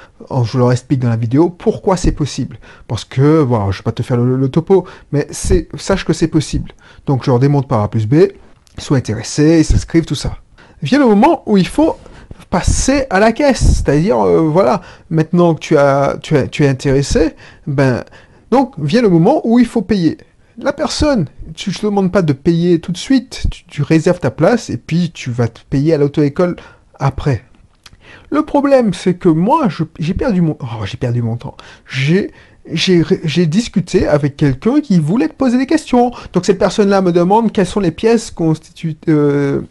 je 0.45 0.59
leur 0.59 0.73
explique 0.73 1.01
dans 1.01 1.09
la 1.09 1.17
vidéo 1.17 1.49
pourquoi 1.49 1.97
c'est 1.97 2.13
possible. 2.13 2.59
Parce 2.87 3.05
que, 3.05 3.41
voilà, 3.41 3.71
je 3.71 3.79
vais 3.79 3.83
pas 3.83 3.93
te 3.93 4.03
faire 4.03 4.19
le, 4.19 4.49
topo, 4.49 4.87
mais 5.11 5.27
sache 5.31 6.05
que 6.05 6.13
c'est 6.13 6.29
possible. 6.29 6.73
Donc 7.07 7.25
je 7.25 7.31
leur 7.31 7.41
démontre 7.41 7.67
par 7.67 7.81
A 7.81 7.89
plus 7.89 8.07
B, 8.07 8.15
ils 8.77 8.83
sont 8.83 8.95
intéressés, 8.95 9.61
ils 9.61 9.65
s'inscrivent, 9.65 10.05
tout 10.05 10.15
ça. 10.15 10.37
Vient 10.83 10.99
le 10.99 11.07
moment 11.07 11.43
où 11.47 11.57
il 11.57 11.67
faut 11.67 11.97
passer 12.51 13.07
à 13.09 13.21
la 13.21 13.33
caisse. 13.33 13.77
C'est-à-dire, 13.77 14.21
euh, 14.21 14.41
voilà, 14.41 14.83
maintenant 15.09 15.55
que 15.55 15.61
tu 15.61 15.79
as, 15.79 16.19
tu, 16.23 16.37
as, 16.37 16.47
tu 16.47 16.65
es 16.65 16.69
intéressé, 16.69 17.35
ben, 17.67 18.05
donc 18.53 18.75
vient 18.79 19.01
le 19.01 19.09
moment 19.09 19.41
où 19.45 19.59
il 19.59 19.67
faut 19.67 19.81
payer. 19.81 20.19
La 20.59 20.75
personne, 20.75 21.27
tu 21.55 21.71
ne 21.71 21.75
te 21.75 21.87
demandes 21.87 22.13
pas 22.13 22.21
de 22.21 22.35
payer 22.35 22.79
tout 22.81 22.93
de 22.93 22.99
suite, 22.99 23.47
tu, 23.67 23.83
réserves 23.83 24.21
ta 24.21 24.31
place 24.31 24.69
et 24.69 24.77
puis 24.77 25.11
tu 25.11 25.31
vas 25.31 25.49
te 25.49 25.61
payer 25.71 25.95
à 25.95 25.99
l'auto-école 25.99 26.57
après. 26.99 27.45
Le 28.31 28.43
problème, 28.43 28.93
c'est 28.93 29.15
que 29.15 29.31
moi, 29.31 29.69
j'ai 29.99 30.13
perdu 30.13 30.43
mon, 30.43 30.59
oh, 30.61 30.85
perdu 31.01 31.23
mon 31.23 31.37
temps. 31.37 31.57
J'ai 31.89 32.31
j'ai 32.75 33.47
discuté 33.47 34.07
avec 34.07 34.37
quelqu'un 34.37 34.81
qui 34.81 35.01
voulait 35.01 35.29
te 35.29 35.35
poser 35.35 35.59
des 35.59 35.67
questions. 35.67 36.13
Donc 36.33 36.45
cette 36.45 36.59
personne-là 36.59 37.01
me 37.01 37.11
demande 37.11 37.51
quelles 37.51 37.67
sont 37.67 37.81
les 37.81 37.91
pièces 37.91 38.33
euh, 39.09 39.63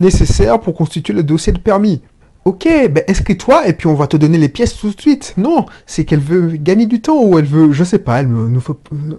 nécessaires 0.00 0.58
pour 0.58 0.74
constituer 0.74 1.12
le 1.12 1.22
dossier 1.22 1.52
de 1.52 1.58
permis. 1.58 2.02
Ok, 2.46 2.64
ben 2.64 3.04
inscris-toi 3.06 3.68
et 3.68 3.74
puis 3.74 3.86
on 3.86 3.94
va 3.94 4.06
te 4.06 4.16
donner 4.16 4.38
les 4.38 4.48
pièces 4.48 4.74
tout 4.74 4.90
de 4.90 4.98
suite? 5.00 5.34
Non, 5.36 5.66
c'est 5.84 6.06
qu'elle 6.06 6.20
veut 6.20 6.56
gagner 6.56 6.86
du 6.86 7.02
temps 7.02 7.22
ou 7.22 7.38
elle 7.38 7.44
veut, 7.44 7.72
je 7.72 7.84
sais 7.84 7.98
pas, 7.98 8.20
elle, 8.20 8.28
me, 8.28 8.58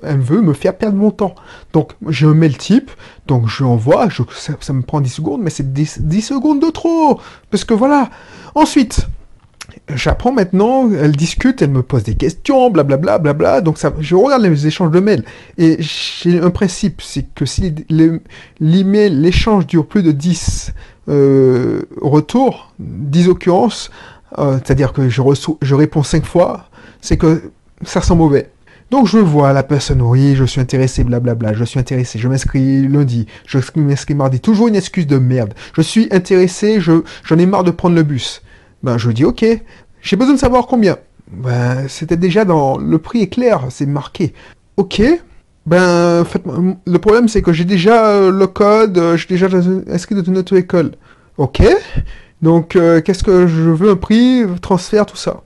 elle 0.02 0.20
veut 0.20 0.42
me 0.42 0.54
faire 0.54 0.76
perdre 0.76 0.98
mon 0.98 1.12
temps. 1.12 1.36
Donc 1.72 1.92
je 2.08 2.26
mets 2.26 2.48
le 2.50 2.56
type, 2.56 2.90
donc 3.28 3.48
je 3.48 3.64
envoie, 3.64 4.10
je, 4.10 4.24
ça, 4.36 4.74
me 4.74 4.82
prend 4.82 5.02
10 5.02 5.10
secondes, 5.10 5.42
mais 5.44 5.52
c'est 5.52 5.72
10, 5.72 6.00
10 6.02 6.22
secondes 6.24 6.62
de 6.62 6.72
trop. 6.72 7.20
Parce 7.52 7.64
que 7.64 7.76
voilà. 7.76 8.10
Ensuite, 8.56 9.06
j'apprends 9.94 10.32
maintenant, 10.32 10.90
elle 10.92 11.12
discute, 11.16 11.62
elle 11.62 11.70
me 11.70 11.84
pose 11.84 12.04
des 12.04 12.16
questions, 12.16 12.72
blablabla, 12.72 13.20
blabla. 13.20 13.62
Donc 13.62 13.78
ça, 13.78 13.94
je 14.00 14.16
regarde 14.16 14.42
les 14.42 14.66
échanges 14.66 14.92
de 14.92 15.00
mails 15.00 15.24
et 15.60 15.78
j'ai 15.80 16.40
un 16.40 16.50
principe, 16.50 17.02
c'est 17.04 17.28
que 17.36 17.46
si 17.46 17.74
le- 17.92 18.22
l'email, 18.60 19.12
l'échange 19.12 19.68
dure 19.68 19.86
plus 19.86 20.02
de 20.02 20.12
10 20.12 20.72
euh, 21.10 21.82
retours, 22.02 22.74
10 22.80 23.30
occurrences, 23.30 23.90
euh, 24.38 24.58
c'est-à-dire 24.64 24.94
que 24.94 25.10
je, 25.10 25.22
reçois, 25.22 25.58
je 25.62 25.76
réponds 25.76 26.04
5 26.04 26.26
fois, 26.26 26.68
c'est 27.02 27.18
que 27.18 27.52
ça 27.84 28.02
sent 28.02 28.16
mauvais. 28.16 28.50
Donc 28.92 29.08
je 29.08 29.18
vois 29.18 29.54
la 29.54 29.64
personne, 29.64 30.02
oui, 30.02 30.36
je 30.36 30.44
suis 30.44 30.60
intéressé, 30.60 31.06
blablabla, 31.06 31.54
je 31.54 31.64
suis 31.64 31.80
intéressé, 31.80 32.20
je 32.20 32.28
m'inscris 32.28 32.88
lundi, 32.88 33.26
je 33.48 33.58
m'inscris 33.78 34.16
mardi, 34.16 34.42
toujours 34.42 34.68
une 34.68 34.76
excuse 34.76 35.08
de 35.08 35.18
merde. 35.18 35.54
Je 35.74 35.82
suis 35.82 36.10
intéressé, 36.12 36.82
je, 36.82 37.02
j'en 37.24 37.38
ai 37.38 37.46
marre 37.46 37.64
de 37.64 37.72
prendre 37.72 37.96
le 37.96 38.04
bus. 38.04 38.42
Ben 38.84 38.98
je 38.98 39.10
dis 39.12 39.24
ok, 39.24 39.46
j'ai 40.02 40.16
besoin 40.18 40.34
de 40.34 40.40
savoir 40.40 40.68
combien. 40.68 40.98
Ben 41.32 41.88
c'était 41.88 42.18
déjà 42.18 42.44
dans 42.44 42.78
le 42.78 42.98
prix 42.98 43.22
est 43.22 43.28
clair, 43.28 43.66
c'est 43.70 43.86
marqué. 43.86 44.34
Ok, 44.76 45.02
ben 45.66 46.24
faites 46.26 46.44
le 46.46 46.98
problème 46.98 47.28
c'est 47.28 47.42
que 47.42 47.54
j'ai 47.54 47.66
déjà 47.66 48.08
euh, 48.08 48.32
le 48.32 48.48
code, 48.48 48.98
euh, 48.98 49.18
j'ai 49.18 49.28
déjà 49.28 49.48
inscrit 49.90 50.16
dans 50.16 50.24
une 50.24 50.38
auto-école. 50.38 50.92
Ok, 51.38 51.62
donc 52.42 52.76
euh, 52.76 53.02
qu'est-ce 53.02 53.24
que 53.24 53.48
je 53.48 53.62
veux 53.70 53.92
un 53.92 53.96
prix, 53.96 54.44
transfert, 54.62 55.06
tout 55.06 55.18
ça. 55.18 55.42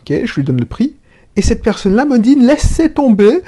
Ok, 0.00 0.20
je 0.24 0.34
lui 0.34 0.42
donne 0.42 0.58
le 0.58 0.66
prix. 0.66 0.96
Et 1.36 1.42
cette 1.42 1.62
personne-là 1.62 2.04
me 2.04 2.18
dit 2.18 2.34
laissez 2.34 2.92
tomber, 2.92 3.42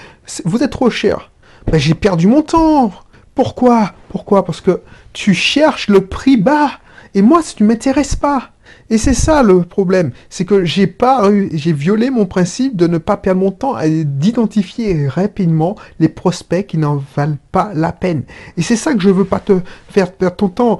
vous 0.44 0.62
êtes 0.62 0.70
trop 0.70 0.90
cher. 0.90 1.30
Ben 1.70 1.78
j'ai 1.78 1.94
perdu 1.94 2.26
mon 2.26 2.42
temps. 2.42 2.92
Pourquoi? 3.34 3.92
Pourquoi? 4.08 4.44
Parce 4.44 4.60
que 4.60 4.80
tu 5.12 5.32
cherches 5.32 5.88
le 5.88 6.06
prix 6.06 6.36
bas. 6.36 6.72
Et 7.14 7.22
moi, 7.22 7.40
ça 7.42 7.54
ne 7.60 7.66
m'intéresse 7.66 8.16
pas. 8.16 8.50
Et 8.90 8.96
c'est 8.96 9.14
ça 9.14 9.42
le 9.42 9.62
problème, 9.62 10.12
c'est 10.30 10.46
que 10.46 10.64
j'ai 10.64 10.86
pas, 10.86 11.30
j'ai 11.52 11.72
violé 11.72 12.08
mon 12.08 12.24
principe 12.24 12.74
de 12.74 12.86
ne 12.86 12.96
pas 12.96 13.18
perdre 13.18 13.40
mon 13.40 13.50
temps 13.50 13.78
et 13.78 14.04
d'identifier 14.04 15.08
rapidement 15.08 15.76
les 16.00 16.08
prospects 16.08 16.66
qui 16.66 16.78
n'en 16.78 17.02
valent 17.14 17.36
pas 17.52 17.70
la 17.74 17.92
peine. 17.92 18.22
Et 18.56 18.62
c'est 18.62 18.76
ça 18.76 18.94
que 18.94 19.00
je 19.00 19.10
veux 19.10 19.26
pas 19.26 19.40
te 19.40 19.60
faire 19.90 20.12
perdre 20.12 20.36
ton 20.36 20.48
temps. 20.48 20.78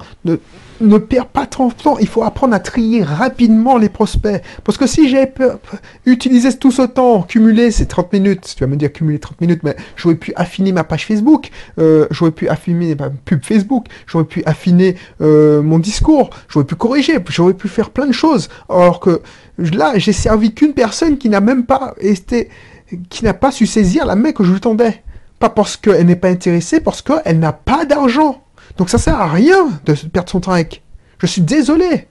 Ne 0.81 0.97
perds 0.97 1.27
pas 1.27 1.45
ton 1.45 1.69
temps. 1.69 1.97
Il 1.99 2.07
faut 2.07 2.23
apprendre 2.23 2.53
à 2.53 2.59
trier 2.59 3.03
rapidement 3.03 3.77
les 3.77 3.89
prospects. 3.89 4.41
Parce 4.63 4.77
que 4.77 4.87
si 4.87 5.13
pe- 5.35 5.57
utilisé 6.05 6.53
tout 6.57 6.71
ce 6.71 6.81
temps, 6.83 7.21
cumulé 7.23 7.71
ces 7.71 7.85
30 7.87 8.13
minutes, 8.13 8.53
tu 8.57 8.63
vas 8.63 8.67
me 8.69 8.75
dire 8.75 8.91
cumuler 8.91 9.19
30 9.19 9.41
minutes, 9.41 9.61
mais 9.63 9.75
j'aurais 9.95 10.15
pu 10.15 10.33
affiner 10.35 10.71
ma 10.71 10.83
page 10.83 11.05
Facebook, 11.05 11.49
euh, 11.79 12.07
j'aurais 12.11 12.31
pu 12.31 12.47
affiner 12.49 12.95
ma 12.95 13.09
pub 13.09 13.43
Facebook, 13.43 13.85
j'aurais 14.07 14.25
pu 14.25 14.43
affiner 14.45 14.95
euh, 15.21 15.61
mon 15.61 15.79
discours, 15.79 16.29
j'aurais 16.47 16.65
pu 16.65 16.75
corriger, 16.75 17.17
j'aurais 17.29 17.53
pu 17.53 17.67
faire 17.67 17.89
plein 17.89 18.07
de 18.07 18.11
choses. 18.13 18.49
Alors 18.69 18.99
que 18.99 19.21
là, 19.57 19.93
j'ai 19.97 20.13
servi 20.13 20.53
qu'une 20.53 20.73
personne 20.73 21.17
qui 21.17 21.29
n'a 21.29 21.41
même 21.41 21.65
pas 21.65 21.93
été, 21.99 22.49
qui 23.09 23.23
n'a 23.25 23.33
pas 23.33 23.51
su 23.51 23.65
saisir 23.65 24.05
la 24.05 24.15
main 24.15 24.31
que 24.31 24.43
je 24.43 24.53
lui 24.53 24.59
tendais. 24.61 25.03
Pas 25.39 25.49
parce 25.49 25.77
qu'elle 25.77 26.05
n'est 26.05 26.17
pas 26.17 26.27
intéressée, 26.29 26.81
parce 26.81 27.01
qu'elle 27.01 27.39
n'a 27.39 27.53
pas 27.53 27.85
d'argent. 27.85 28.43
Donc 28.77 28.89
ça 28.89 28.97
sert 28.97 29.19
à 29.19 29.27
rien 29.27 29.69
de 29.85 29.93
perdre 29.93 30.29
son 30.29 30.39
temps 30.39 30.51
avec. 30.51 30.83
Je 31.19 31.27
suis 31.27 31.41
désolé. 31.41 32.07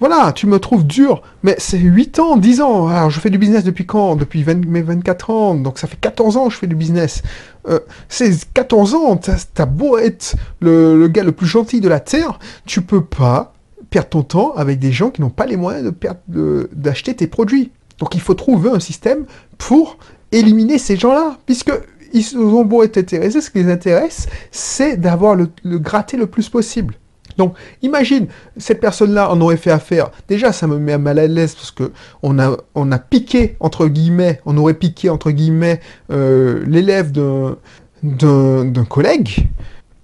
Voilà, 0.00 0.32
tu 0.32 0.46
me 0.46 0.58
trouves 0.58 0.84
dur, 0.84 1.22
mais 1.44 1.54
c'est 1.58 1.78
8 1.78 2.18
ans, 2.18 2.36
10 2.36 2.60
ans. 2.60 2.88
Alors, 2.88 3.10
je 3.10 3.20
fais 3.20 3.30
du 3.30 3.38
business 3.38 3.62
depuis 3.62 3.86
quand? 3.86 4.16
Depuis 4.16 4.42
20 4.42 4.66
mes 4.66 4.82
24 4.82 5.30
ans, 5.30 5.54
donc 5.54 5.78
ça 5.78 5.86
fait 5.86 5.96
14 5.96 6.36
ans 6.36 6.48
que 6.48 6.52
je 6.52 6.58
fais 6.58 6.66
du 6.66 6.74
business. 6.74 7.22
Euh, 7.68 7.78
c'est 8.08 8.52
14 8.52 8.94
ans, 8.94 9.16
t'as 9.54 9.66
beau 9.66 9.96
être 9.96 10.34
le, 10.60 11.06
gars 11.08 11.22
le 11.22 11.32
plus 11.32 11.46
gentil 11.46 11.80
de 11.80 11.88
la 11.88 12.00
Terre, 12.00 12.38
tu 12.66 12.82
peux 12.82 13.04
pas 13.04 13.54
perdre 13.88 14.08
ton 14.08 14.22
temps 14.24 14.52
avec 14.56 14.80
des 14.80 14.90
gens 14.90 15.10
qui 15.10 15.20
n'ont 15.20 15.30
pas 15.30 15.46
les 15.46 15.56
moyens 15.56 15.90
d'acheter 16.28 17.14
tes 17.14 17.28
produits. 17.28 17.70
Donc 17.98 18.16
il 18.16 18.20
faut 18.20 18.34
trouver 18.34 18.70
un 18.70 18.80
système 18.80 19.24
pour 19.56 19.98
éliminer 20.32 20.78
ces 20.78 20.96
gens-là, 20.96 21.38
puisque 21.46 21.72
ils 22.14 22.38
ont 22.38 22.64
beau 22.64 22.82
être 22.82 22.96
intéressés, 22.96 23.42
ce 23.42 23.50
qui 23.50 23.62
les 23.62 23.70
intéresse, 23.70 24.26
c'est 24.50 24.96
d'avoir 24.96 25.34
le, 25.34 25.50
le 25.64 25.78
gratté 25.78 26.16
le 26.16 26.26
plus 26.26 26.48
possible. 26.48 26.94
Donc, 27.36 27.54
imagine, 27.82 28.26
cette 28.56 28.80
personne-là 28.80 29.30
en 29.30 29.40
aurait 29.40 29.56
fait 29.56 29.70
affaire. 29.70 30.10
Déjà, 30.28 30.52
ça 30.52 30.66
me 30.66 30.78
met 30.78 30.96
mal 30.98 31.18
à 31.18 31.26
l'aise 31.26 31.54
parce 31.54 31.70
que 31.70 31.90
on 32.22 32.38
a, 32.38 32.98
piqué, 32.98 33.56
entre 33.60 33.86
guillemets, 33.88 34.40
on 34.46 34.56
aurait 34.56 34.74
piqué, 34.74 35.10
entre 35.10 35.30
guillemets, 35.30 35.80
euh, 36.10 36.62
l'élève 36.66 37.10
d'un, 37.12 37.56
d'un, 38.02 38.64
d'un 38.64 38.84
collègue. 38.84 39.48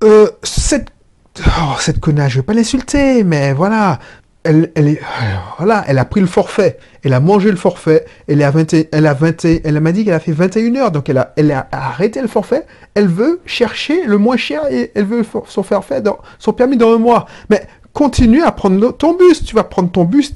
Euh, 0.03 0.29
cette, 0.43 0.89
oh, 1.47 1.75
cette 1.79 2.01
connasse, 2.01 2.33
je 2.33 2.39
vais 2.41 2.45
pas 2.45 2.55
l'insulter, 2.55 3.23
mais 3.23 3.53
voilà. 3.53 4.01
Elle, 4.43 4.73
elle, 4.75 4.89
est, 4.89 5.01
voilà, 5.59 5.85
elle 5.87 5.99
a 5.99 6.07
pris 6.07 6.23
le 6.23 6.27
forfait, 6.27 6.79
elle 7.05 7.13
a 7.13 7.21
mangé 7.21 7.51
le 7.51 7.59
forfait, 7.59 8.07
elle, 8.27 8.41
est 8.41 8.45
à 8.45 8.51
20, 8.51 8.73
et- 8.73 8.89
elle, 8.91 9.07
a 9.07 9.13
20, 9.13 9.45
et- 9.45 9.61
elle 9.65 9.79
m'a 9.81 9.93
dit 9.93 10.03
qu'elle 10.03 10.15
a 10.15 10.21
fait 10.21 10.33
21 10.33 10.77
heures, 10.77 10.91
donc 10.91 11.11
elle 11.11 11.19
a, 11.19 11.35
elle 11.37 11.53
a 11.53 11.69
arrêté 11.73 12.23
le 12.23 12.27
forfait, 12.27 12.65
elle 12.95 13.09
veut 13.09 13.43
chercher 13.45 14.07
le 14.07 14.17
moins 14.17 14.39
cher 14.39 14.63
et 14.71 14.93
elle 14.95 15.05
veut 15.05 15.27
son 15.47 15.63
forfait, 15.63 16.01
dans, 16.01 16.17
son 16.39 16.55
permis 16.55 16.79
dans 16.79 16.95
un 16.95 16.99
mois. 16.99 17.27
Mais 17.51 17.67
continue 17.93 18.43
à 18.43 18.51
prendre 18.51 18.93
ton 18.97 19.13
bus, 19.15 19.45
tu 19.45 19.55
vas 19.55 19.65
prendre 19.65 19.91
ton 19.91 20.05
bus 20.05 20.33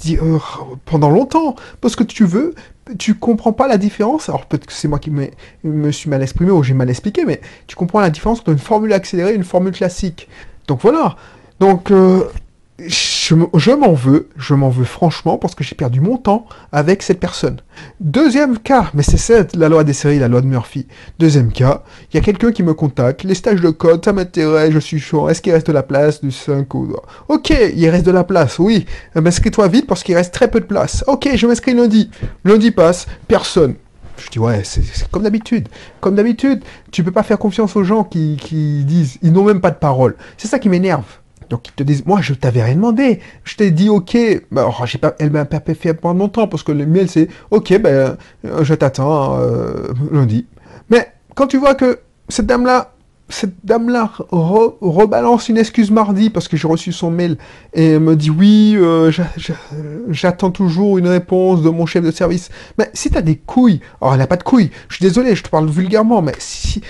pendant 0.84 1.08
longtemps, 1.08 1.56
parce 1.80 1.96
que 1.96 2.04
tu 2.04 2.26
veux, 2.26 2.54
tu 2.99 3.14
comprends 3.14 3.54
pas 3.54 3.68
la 3.68 3.78
différence, 3.78 4.28
alors 4.28 4.44
peut-être 4.44 4.66
que 4.66 4.73
c'est 4.75 4.87
moi 4.88 4.99
qui 4.99 5.12
me, 5.64 5.90
suis 5.92 6.11
mal 6.11 6.23
exprimé 6.23 6.50
ou 6.50 6.62
j'ai 6.62 6.75
mal 6.75 6.90
expliqué, 6.90 7.25
mais 7.25 7.40
tu 7.66 7.75
comprends 7.75 8.00
la 8.00 8.11
différence 8.11 8.40
entre 8.40 8.50
une 8.50 8.58
formule 8.58 8.92
accélérée 8.92 9.32
et 9.32 9.37
une 9.37 9.44
formule 9.44 9.73
classique. 9.73 10.28
Donc 10.68 10.80
voilà, 10.82 11.16
donc... 11.58 11.90
euh, 11.90 12.25
je 13.26 13.71
m'en 13.71 13.93
veux, 13.95 14.28
je 14.37 14.52
m'en 14.52 14.69
veux 14.69 14.85
franchement 14.85 15.38
parce 15.38 15.54
que 15.54 15.64
j'ai 15.64 15.75
perdu 15.75 16.00
mon 16.00 16.19
temps 16.19 16.47
avec 16.73 17.02
cette 17.02 17.21
personne. 17.21 17.57
Deuxième 18.00 18.59
cas, 18.59 18.90
mais 18.93 19.02
c'est 19.02 19.54
la 19.57 19.71
loi 19.71 19.83
des 19.83 19.95
séries, 19.95 20.19
la 20.19 20.28
loi 20.28 20.43
de 20.43 20.47
Murphy. 20.47 20.87
Deuxième 21.19 21.50
cas, 21.50 21.83
il 22.12 22.16
y 22.16 22.19
a 22.19 22.23
quelqu'un 22.23 22.52
qui 22.52 22.62
me 22.62 22.75
contacte, 22.75 23.25
les 23.25 23.35
stages 23.35 23.62
de 23.62 23.71
code, 23.71 24.04
ça 24.04 24.12
m'intéresse, 24.12 24.73
je 24.73 24.78
suis 24.78 25.00
chaud, 25.00 25.31
est-ce 25.31 25.40
qu'il 25.40 25.52
reste 25.52 25.69
de 25.69 25.73
la 25.73 25.83
place 25.83 26.23
du 26.23 26.31
5 26.31 26.75
ou... 26.75 26.97
Ok, 27.28 27.50
il 27.75 27.88
reste 27.88 28.04
de 28.04 28.11
la 28.11 28.25
place, 28.25 28.59
oui. 28.59 28.85
Eh 29.16 29.21
ben, 29.23 29.31
vite 29.71 29.87
parce 29.87 30.02
qu'il 30.02 30.16
reste 30.16 30.35
très 30.35 30.50
peu 30.50 30.61
de 30.61 30.66
place. 30.66 31.02
Ok, 31.07 31.28
je 31.35 31.47
m'inscris 31.47 31.73
lundi. 31.73 32.11
Lundi 32.45 32.73
passe, 32.73 33.07
personne. 33.26 33.75
Je 34.19 34.28
dis 34.28 34.38
ouais, 34.38 34.61
c'est 34.64 34.83
comme 35.11 35.23
d'habitude. 35.23 35.69
Comme 36.00 36.14
d'habitude, 36.14 36.62
tu 36.93 37.02
peux 37.02 37.11
pas 37.11 37.23
faire 37.23 37.38
confiance 37.38 37.75
aux 37.75 37.85
gens 37.85 38.04
qui 38.04 38.37
disent, 38.87 39.19
ils 39.23 39.33
n'ont 39.33 39.45
même 39.45 39.62
pas 39.62 39.71
de 39.71 39.76
parole. 39.76 40.14
C'est 40.37 40.49
ça 40.49 40.59
qui 40.59 40.69
m'énerve. 40.69 41.04
Donc 41.50 41.68
ils 41.68 41.72
te 41.72 41.82
disent, 41.82 42.04
moi 42.06 42.20
je 42.20 42.34
t'avais 42.34 42.62
rien 42.62 42.74
demandé, 42.74 43.20
je 43.44 43.56
t'ai 43.56 43.70
dit 43.70 43.88
ok, 43.88 44.16
bah, 44.50 44.70
j'ai 44.84 44.98
pas, 44.98 45.14
elle 45.18 45.30
m'a 45.30 45.44
pas 45.44 45.60
fait 45.74 45.94
prendre 45.94 46.18
mon 46.18 46.28
temps 46.28 46.46
parce 46.48 46.62
que 46.62 46.72
le 46.72 46.86
mail 46.86 47.08
c'est 47.08 47.28
ok, 47.50 47.80
ben 47.80 48.16
euh, 48.44 48.64
je 48.64 48.74
t'attends 48.74 49.38
euh, 49.38 49.92
lundi. 50.10 50.46
Mais 50.90 51.08
quand 51.34 51.46
tu 51.46 51.58
vois 51.58 51.74
que 51.74 52.00
cette 52.28 52.46
dame 52.46 52.64
là, 52.66 52.90
cette 53.30 53.54
dame 53.64 53.88
là 53.88 54.10
re- 54.30 54.74
rebalance 54.82 55.48
une 55.48 55.56
excuse 55.56 55.90
mardi 55.90 56.28
parce 56.28 56.46
que 56.46 56.56
j'ai 56.58 56.68
reçu 56.68 56.92
son 56.92 57.10
mail 57.10 57.38
et 57.72 57.92
elle 57.92 58.00
me 58.00 58.16
dit 58.16 58.28
oui, 58.30 58.74
euh, 58.76 59.10
j'a- 59.10 59.30
j'a- 59.38 59.54
j'attends 60.10 60.50
toujours 60.50 60.98
une 60.98 61.08
réponse 61.08 61.62
de 61.62 61.70
mon 61.70 61.86
chef 61.86 62.04
de 62.04 62.10
service. 62.10 62.50
Mais 62.78 62.90
si 62.92 63.10
t'as 63.10 63.22
des 63.22 63.36
couilles, 63.36 63.80
alors 64.02 64.14
elle 64.14 64.20
a 64.20 64.26
pas 64.26 64.36
de 64.36 64.42
couilles, 64.42 64.70
je 64.88 64.96
suis 64.96 65.02
désolé, 65.02 65.34
je 65.34 65.42
te 65.42 65.48
parle 65.48 65.68
vulgairement, 65.70 66.20
mais 66.20 66.34
si 66.38 66.82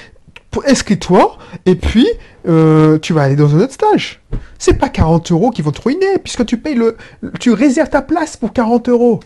inscris-toi 0.66 1.36
et 1.66 1.74
puis 1.74 2.06
euh, 2.46 2.98
tu 2.98 3.12
vas 3.12 3.22
aller 3.22 3.36
dans 3.36 3.54
un 3.54 3.60
autre 3.60 3.72
stage. 3.72 4.22
C'est 4.58 4.74
pas 4.74 4.88
40 4.88 5.32
euros 5.32 5.50
qui 5.50 5.62
vont 5.62 5.72
te 5.72 5.82
ruiner 5.82 6.18
puisque 6.22 6.46
tu 6.46 6.58
payes 6.58 6.74
le, 6.74 6.96
tu 7.40 7.52
réserves 7.52 7.90
ta 7.90 8.02
place 8.02 8.36
pour 8.36 8.52
40 8.52 8.88
euros. 8.88 9.20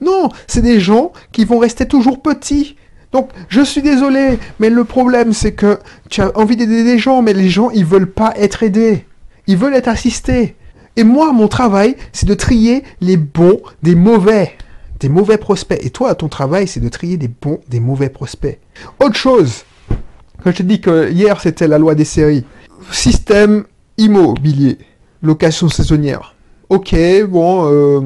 Non, 0.00 0.28
c'est 0.46 0.62
des 0.62 0.80
gens 0.80 1.12
qui 1.32 1.44
vont 1.44 1.58
rester 1.58 1.86
toujours 1.86 2.20
petits. 2.20 2.76
Donc, 3.12 3.30
je 3.48 3.62
suis 3.62 3.82
désolé, 3.82 4.38
mais 4.58 4.68
le 4.68 4.84
problème, 4.84 5.32
c'est 5.32 5.52
que 5.52 5.78
tu 6.10 6.20
as 6.20 6.36
envie 6.36 6.56
d'aider 6.56 6.84
des 6.84 6.98
gens, 6.98 7.22
mais 7.22 7.32
les 7.32 7.48
gens, 7.48 7.70
ils 7.70 7.84
veulent 7.84 8.10
pas 8.10 8.34
être 8.36 8.62
aidés. 8.62 9.06
Ils 9.46 9.56
veulent 9.56 9.74
être 9.74 9.88
assistés. 9.88 10.56
Et 10.96 11.04
moi, 11.04 11.32
mon 11.32 11.48
travail, 11.48 11.96
c'est 12.12 12.26
de 12.26 12.34
trier 12.34 12.82
les 13.00 13.16
bons 13.16 13.60
des 13.82 13.94
mauvais. 13.94 14.52
Des 15.00 15.08
mauvais 15.08 15.38
prospects. 15.38 15.78
Et 15.82 15.90
toi, 15.90 16.14
ton 16.14 16.28
travail, 16.28 16.66
c'est 16.66 16.80
de 16.80 16.88
trier 16.88 17.16
des 17.16 17.28
bons 17.28 17.60
des 17.68 17.80
mauvais 17.80 18.08
prospects. 18.08 18.58
Autre 18.98 19.16
chose, 19.16 19.64
quand 20.42 20.50
je 20.50 20.56
te 20.56 20.62
dis 20.62 20.80
que 20.80 21.10
hier, 21.10 21.40
c'était 21.40 21.68
la 21.68 21.78
loi 21.78 21.94
des 21.94 22.04
séries. 22.04 22.44
Système 22.90 23.64
immobilier. 23.98 24.78
Location 25.22 25.68
saisonnière. 25.68 26.34
Ok, 26.68 26.94
bon, 27.28 27.70
euh, 27.70 28.00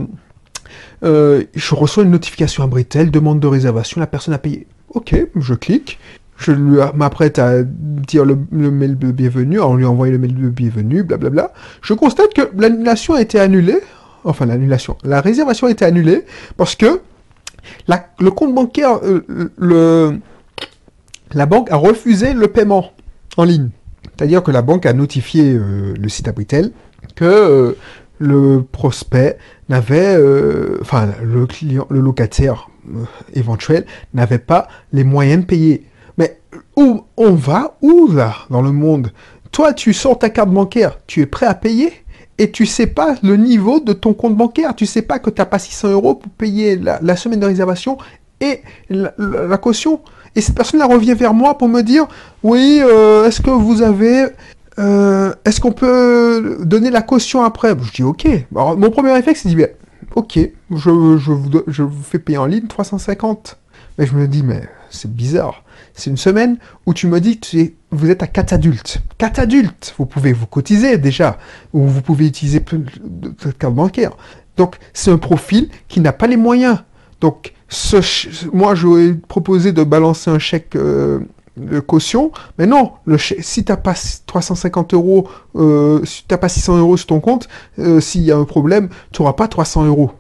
euh, 1.03 1.45
je 1.55 1.75
reçois 1.75 2.05
une 2.05 2.11
notification 2.11 2.63
à 2.63 2.67
Britel, 2.67 3.11
demande 3.11 3.41
de 3.41 3.47
réservation, 3.47 4.01
la 4.01 4.07
personne 4.07 4.35
a 4.35 4.39
payé. 4.39 4.67
Ok, 4.91 5.15
je 5.37 5.55
clique. 5.55 5.99
Je 6.37 6.53
m'apprête 6.53 7.39
à 7.39 7.63
dire 7.63 8.25
le, 8.25 8.37
mail 8.51 8.97
de 8.97 9.13
bienvenue, 9.13 9.61
on 9.61 9.75
lui 9.75 9.85
a 9.85 9.91
envoyé 9.91 10.11
le 10.11 10.19
mail 10.19 10.35
de 10.35 10.49
bienvenue, 10.49 11.03
blablabla. 11.03 11.53
Je 11.83 11.93
constate 11.93 12.33
que 12.33 12.49
l'annulation 12.57 13.13
a 13.13 13.21
été 13.21 13.39
annulée 13.39 13.81
enfin 14.25 14.47
l'annulation, 14.47 14.97
la 15.05 15.21
réservation 15.21 15.67
a 15.67 15.71
été 15.71 15.85
annulée 15.85 16.25
parce 16.57 16.77
que 16.77 17.01
le 18.19 18.31
compte 18.31 18.55
bancaire, 18.55 19.01
euh, 19.05 19.25
le, 19.57 20.19
la 21.33 21.47
banque 21.47 21.71
a 21.71 21.77
refusé 21.77 22.35
le 22.35 22.49
paiement 22.49 22.93
en 23.37 23.45
ligne. 23.45 23.71
C'est-à-dire 24.17 24.43
que 24.43 24.51
la 24.51 24.63
banque 24.63 24.87
a 24.87 24.93
notifié 24.93 25.53
euh, 25.53 25.95
le 25.99 26.09
site 26.09 26.29
Abritel 26.29 26.73
que 27.15 27.25
euh, 27.25 27.77
le 28.19 28.63
prospect 28.63 29.39
n'avait, 29.69 30.19
enfin 30.83 31.09
le 31.23 31.47
client, 31.47 31.87
le 31.89 32.01
locataire 32.01 32.69
éventuel 33.33 33.87
n'avait 34.13 34.39
pas 34.39 34.69
les 34.93 35.05
moyens 35.05 35.43
de 35.43 35.47
payer. 35.47 35.87
Mais 36.19 36.39
où 36.77 37.05
on 37.17 37.33
va 37.33 37.77
Où 37.81 38.11
là 38.13 38.35
dans 38.51 38.61
le 38.61 38.73
monde? 38.73 39.11
Toi, 39.53 39.73
tu 39.73 39.93
sors 39.93 40.19
ta 40.19 40.31
carte 40.31 40.51
bancaire, 40.51 40.99
tu 41.07 41.21
es 41.21 41.27
prêt 41.27 41.47
à 41.47 41.55
payer? 41.55 41.93
Et 42.39 42.51
tu 42.51 42.65
sais 42.65 42.87
pas 42.87 43.17
le 43.23 43.37
niveau 43.37 43.81
de 43.81 43.93
ton 43.93 44.15
compte 44.15 44.35
bancaire. 44.37 44.75
Tu 44.75 44.87
sais 44.87 45.03
pas 45.03 45.19
que 45.19 45.29
tu 45.29 45.41
n'as 45.41 45.47
pas 45.47 45.59
600 45.59 45.91
euros 45.91 46.15
pour 46.15 46.33
payer 46.33 46.77
la, 46.77 47.17
semaine 47.17 47.41
de 47.41 47.47
réservation 47.47 47.99
et 48.41 48.63
la, 48.89 49.59
caution? 49.59 50.01
Et 50.37 50.41
cette 50.41 50.55
personne-là 50.55 50.87
revient 50.87 51.15
vers 51.15 51.35
moi 51.35 51.59
pour 51.59 51.69
me 51.69 51.83
dire, 51.83 52.07
oui, 52.43 52.81
euh, 52.83 53.27
est-ce 53.27 53.41
que 53.41 53.51
vous 53.51 53.83
avez... 53.83 54.27
Euh, 54.79 55.35
est-ce 55.45 55.61
qu'on 55.61 55.73
peut 55.73 56.59
donner 56.63 56.91
la 56.91 57.03
caution 57.03 57.43
après? 57.43 57.75
Je 57.83 57.93
dis, 57.93 58.03
ok. 58.03 58.27
mon 58.53 58.91
premier 58.91 59.13
réflexe, 59.13 59.41
c'est 59.43 59.51
de 59.51 59.55
dire, 59.55 59.69
ok, 60.15 60.39
je, 60.71 60.91
vous, 60.91 61.63
je 61.67 61.83
vous 61.83 62.03
fais 62.03 62.19
payer 62.19 62.39
en 62.39 62.47
ligne 62.47 62.67
350. 62.67 63.59
Mais 63.99 64.07
je 64.07 64.15
me 64.15 64.27
dis, 64.27 64.43
mais 64.43 64.63
c'est 64.89 65.13
bizarre. 65.13 65.65
C'est 65.95 66.11
une 66.11 66.17
semaine 66.17 66.57
où 66.87 66.95
tu 66.95 67.07
me 67.07 67.21
dis 67.21 67.39
que 67.39 67.73
vous 67.91 68.11
êtes 68.11 68.23
à 68.23 68.27
4 68.27 68.53
adultes. 68.53 69.01
4 69.19 69.41
adultes 69.41 69.95
Vous 69.99 70.07
pouvez 70.07 70.33
vous 70.33 70.47
cotiser 70.47 70.99
déjà, 70.99 71.39
ou 71.73 71.87
vous 71.87 72.01
pouvez 72.01 72.27
utiliser 72.27 72.61
de 72.61 73.51
carte 73.53 73.75
bancaire. 73.75 74.13
Donc, 74.57 74.77
c'est 74.93 75.11
un 75.11 75.19
profil 75.19 75.69
qui 75.89 76.01
n'a 76.01 76.13
pas 76.13 76.27
les 76.27 76.37
moyens. 76.37 76.79
Donc, 77.21 77.53
ce, 77.71 78.47
moi, 78.53 78.75
j'aurais 78.75 79.15
proposé 79.15 79.73
de 79.73 79.85
balancer 79.85 80.29
un 80.29 80.41
chèque 80.41 80.75
euh, 80.75 81.21
de 81.57 81.79
caution, 81.79 82.33
mais 82.59 82.67
non, 82.67 82.93
le 83.05 83.17
si 83.17 83.65
tu 83.65 83.71
n'as 83.71 83.77
pas 83.77 83.95
350 84.27 84.93
euros, 84.95 85.29
euh, 85.55 86.05
si 86.05 86.25
tu 86.27 86.35
n'as 86.35 86.39
pas 86.39 86.49
600 86.49 86.79
euros 86.79 86.97
sur 86.97 87.07
ton 87.07 87.21
compte, 87.21 87.49
euh, 87.79 88.01
s'il 88.01 88.23
y 88.23 88.33
a 88.33 88.37
un 88.37 88.45
problème, 88.45 88.89
tu 89.13 89.23
n'auras 89.23 89.35
pas 89.35 89.47
300 89.47 89.87
euros. 89.87 90.11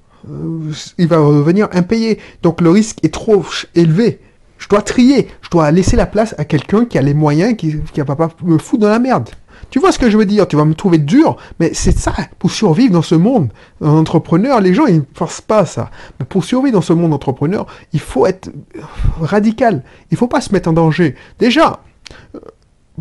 il 0.98 1.08
va 1.08 1.18
revenir 1.18 1.68
impayé. 1.72 2.18
Donc, 2.42 2.60
le 2.60 2.70
risque 2.70 2.98
est 3.02 3.12
trop 3.12 3.44
élevé. 3.74 4.20
Je 4.58 4.68
dois 4.68 4.82
trier. 4.82 5.28
Je 5.42 5.50
dois 5.50 5.70
laisser 5.72 5.96
la 5.96 6.06
place 6.06 6.34
à 6.38 6.44
quelqu'un 6.44 6.84
qui 6.84 6.98
a 6.98 7.02
les 7.02 7.14
moyens, 7.14 7.56
qui, 7.56 7.76
qui 7.92 8.00
va 8.00 8.14
pas 8.14 8.28
me 8.44 8.58
foutre 8.58 8.82
dans 8.82 8.90
la 8.90 8.98
merde. 8.98 9.30
Tu 9.70 9.78
vois 9.78 9.92
ce 9.92 9.98
que 9.98 10.10
je 10.10 10.16
veux 10.16 10.26
dire 10.26 10.46
Tu 10.48 10.56
vas 10.56 10.64
me 10.64 10.74
trouver 10.74 10.98
dur, 10.98 11.36
mais 11.58 11.70
c'est 11.74 11.96
ça, 11.96 12.12
pour 12.38 12.50
survivre 12.50 12.92
dans 12.92 13.02
ce 13.02 13.14
monde. 13.14 13.50
Entrepreneur, 13.80 14.60
les 14.60 14.74
gens, 14.74 14.86
ils 14.86 14.96
ne 14.96 15.02
forcent 15.14 15.40
pas 15.40 15.64
ça. 15.64 15.90
Mais 16.18 16.26
pour 16.26 16.44
survivre 16.44 16.74
dans 16.74 16.82
ce 16.82 16.92
monde 16.92 17.14
entrepreneur, 17.14 17.66
il 17.92 18.00
faut 18.00 18.26
être 18.26 18.50
radical. 19.20 19.82
Il 20.10 20.14
ne 20.14 20.18
faut 20.18 20.28
pas 20.28 20.40
se 20.40 20.52
mettre 20.52 20.68
en 20.68 20.72
danger. 20.72 21.14
Déjà, 21.38 21.80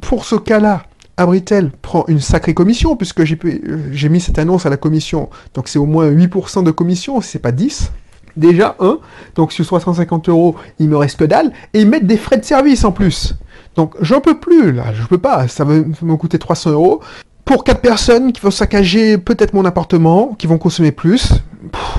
pour 0.02 0.26
ce 0.26 0.36
cas-là, 0.36 0.84
Abritel 1.18 1.72
prend 1.82 2.06
une 2.08 2.22
sacrée 2.22 2.54
commission, 2.54 2.96
puisque 2.96 3.24
j'ai 3.26 4.10
mis 4.10 4.22
cette 4.22 4.40
annonce 4.40 4.66
à 4.66 4.70
la 4.70 4.78
commission. 4.78 5.30
Donc 5.54 5.68
c'est 5.68 5.80
au 5.80 5.86
moins 5.86 6.10
8% 6.10 6.64
de 6.64 6.72
commission, 6.72 7.20
si 7.22 7.32
c'est 7.32 7.40
pas 7.40 7.52
10 7.52 7.92
déjà 8.38 8.76
un. 8.80 9.00
Donc 9.36 9.52
sur 9.52 9.66
350 9.66 10.30
euros, 10.30 10.56
il 10.80 10.88
me 10.88 10.98
reste 10.98 11.20
que 11.20 11.26
dalle. 11.26 11.52
Et 11.74 11.82
ils 11.82 11.90
mettent 11.90 12.08
des 12.08 12.18
frais 12.18 12.38
de 12.38 12.46
service 12.46 12.84
en 12.84 12.92
plus. 12.92 13.36
Donc 13.80 13.96
j'en 14.02 14.20
peux 14.20 14.38
plus 14.38 14.74
là, 14.74 14.94
je 14.94 15.08
peux 15.08 15.18
pas. 15.18 15.48
Ça 15.48 15.64
va 15.64 15.76
me 15.76 16.16
coûter 16.18 16.38
300 16.38 16.72
euros 16.72 17.00
pour 17.46 17.64
quatre 17.64 17.80
personnes 17.80 18.34
qui 18.34 18.42
vont 18.42 18.52
saccager 18.52 19.18
peut-être 19.18 19.54
mon 19.54 19.64
appartement, 19.64 20.36
qui 20.38 20.48
vont 20.48 20.58
consommer 20.58 20.92
plus. 20.92 21.32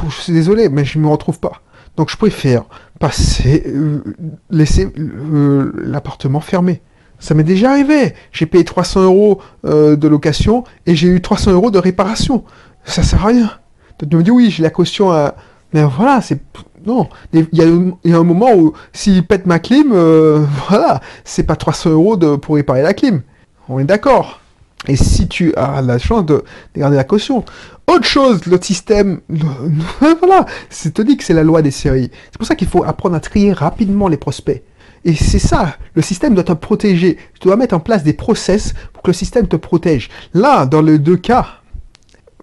je 0.06 0.14
suis 0.14 0.34
désolé, 0.34 0.68
mais 0.68 0.84
je 0.84 0.98
ne 0.98 1.04
me 1.04 1.08
retrouve 1.08 1.40
pas. 1.40 1.62
Donc 1.96 2.10
je 2.10 2.18
préfère 2.18 2.64
passer, 2.98 3.62
euh, 3.66 4.04
laisser 4.50 4.92
euh, 4.98 5.72
l'appartement 5.82 6.40
fermé. 6.40 6.82
Ça 7.18 7.32
m'est 7.32 7.44
déjà 7.44 7.70
arrivé. 7.70 8.12
J'ai 8.30 8.44
payé 8.44 8.62
300 8.62 9.04
euros 9.04 9.40
euh, 9.64 9.96
de 9.96 10.06
location 10.06 10.64
et 10.84 10.94
j'ai 10.94 11.08
eu 11.08 11.22
300 11.22 11.52
euros 11.52 11.70
de 11.70 11.78
réparation. 11.78 12.44
Ça 12.84 13.02
sert 13.02 13.24
à 13.24 13.28
rien. 13.28 13.50
Tu 13.96 14.14
me 14.14 14.22
dis 14.22 14.30
oui, 14.30 14.50
j'ai 14.50 14.62
la 14.62 14.70
caution 14.70 15.12
à, 15.12 15.34
mais 15.72 15.82
voilà, 15.82 16.20
c'est. 16.20 16.42
Non. 16.86 17.08
Il 17.32 17.46
y, 17.52 17.62
a, 17.62 18.18
un 18.18 18.24
moment 18.24 18.54
où, 18.54 18.72
s'il 18.92 19.24
pète 19.24 19.46
ma 19.46 19.58
clim, 19.58 19.92
euh, 19.92 20.44
voilà, 20.68 21.00
c'est 21.24 21.42
pas 21.42 21.56
300 21.56 21.90
euros 21.90 22.16
pour 22.38 22.56
réparer 22.56 22.82
la 22.82 22.94
clim. 22.94 23.22
On 23.68 23.78
est 23.78 23.84
d'accord. 23.84 24.40
Et 24.88 24.96
si 24.96 25.28
tu 25.28 25.54
as 25.56 25.82
la 25.82 25.98
chance 25.98 26.24
de, 26.24 26.42
garder 26.76 26.96
la 26.96 27.04
caution. 27.04 27.44
Autre 27.86 28.06
chose, 28.06 28.46
le 28.46 28.58
système. 28.60 29.20
voilà, 30.20 30.46
c'est 30.70 30.94
te 30.94 31.02
dit 31.02 31.18
c'est 31.20 31.34
la 31.34 31.42
loi 31.42 31.60
des 31.60 31.70
séries. 31.70 32.10
C'est 32.30 32.38
pour 32.38 32.46
ça 32.46 32.54
qu'il 32.54 32.68
faut 32.68 32.84
apprendre 32.84 33.16
à 33.16 33.20
trier 33.20 33.52
rapidement 33.52 34.08
les 34.08 34.16
prospects. 34.16 34.62
Et 35.04 35.14
c'est 35.14 35.38
ça, 35.38 35.76
le 35.94 36.02
système 36.02 36.34
doit 36.34 36.44
te 36.44 36.52
protéger. 36.52 37.16
Tu 37.40 37.48
dois 37.48 37.56
mettre 37.56 37.74
en 37.74 37.80
place 37.80 38.04
des 38.04 38.12
process 38.12 38.74
pour 38.92 39.02
que 39.02 39.10
le 39.10 39.14
système 39.14 39.48
te 39.48 39.56
protège. 39.56 40.10
Là, 40.34 40.66
dans 40.66 40.82
les 40.82 40.98
deux 40.98 41.16
cas, 41.16 41.60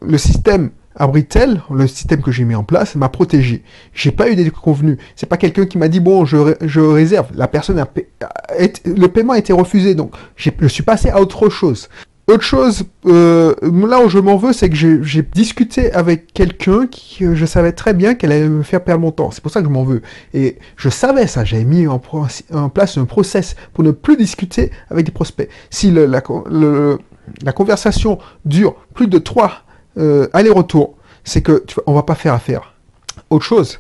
le 0.02 0.18
système 0.18 0.72
Abritel, 0.98 1.62
le 1.72 1.88
système 1.88 2.22
que 2.22 2.32
j'ai 2.32 2.44
mis 2.44 2.56
en 2.56 2.64
place, 2.64 2.96
m'a 2.96 3.10
protégé. 3.10 3.64
J'ai 3.94 4.12
pas 4.12 4.30
eu 4.30 4.36
des 4.36 4.44
déconvenus. 4.44 4.98
C'est 5.16 5.28
pas 5.28 5.38
quelqu'un 5.38 5.66
qui 5.66 5.78
m'a 5.78 5.88
dit 5.88 6.00
bon, 6.00 6.26
je, 6.26 6.56
je, 6.62 6.80
réserve. 6.80 7.28
La 7.36 7.48
personne 7.48 7.80
a, 7.80 7.88
le 8.86 9.08
paiement 9.08 9.34
a 9.34 9.38
été 9.38 9.54
refusé, 9.54 9.96
donc 9.96 10.14
je 10.36 10.68
suis 10.68 10.84
passé 10.84 11.10
à 11.10 11.22
autre 11.22 11.50
chose. 11.50 11.90
Autre 12.30 12.44
chose, 12.44 12.84
euh, 13.06 13.56
là 13.62 14.02
où 14.02 14.10
je 14.10 14.20
m'en 14.20 14.36
veux, 14.36 14.52
c'est 14.52 14.70
que 14.70 14.76
j'ai 14.76 15.22
discuté 15.22 15.94
avec 15.94 16.34
quelqu'un 16.34 16.86
qui, 16.86 17.24
je 17.34 17.46
savais 17.46 17.72
très 17.72 17.94
bien 17.94 18.16
qu'elle 18.16 18.34
allait 18.34 18.50
me 18.50 18.64
faire 18.64 18.84
perdre 18.84 19.00
mon 19.00 19.12
temps. 19.12 19.32
C'est 19.32 19.40
pour 19.42 19.50
ça 19.50 19.62
que 19.62 19.68
je 19.68 19.72
m'en 19.72 19.86
veux. 19.86 20.02
Et 20.34 20.58
je 20.76 20.90
savais 20.90 21.26
ça. 21.28 21.46
J'avais 21.46 21.64
mis 21.64 21.88
en, 21.88 22.00
place 22.00 22.98
un 22.98 23.06
process 23.06 23.56
pour 23.74 23.86
ne 23.86 23.92
plus 23.92 24.18
discuter 24.18 24.72
avec 24.90 25.06
des 25.06 25.14
prospects. 25.14 25.48
Si 25.70 25.90
la, 25.90 26.06
la 26.06 27.52
conversation 27.54 28.20
dure 28.44 28.76
plus 28.94 29.08
de 29.08 29.20
trois 29.20 29.62
euh, 29.98 30.28
aller-retour, 30.34 30.96
c'est 31.24 31.42
que 31.42 31.64
tu 31.66 31.76
on 31.86 31.94
va 31.94 32.04
pas 32.04 32.16
faire 32.16 32.34
affaire. 32.34 32.74
Autre 33.30 33.46
chose, 33.46 33.80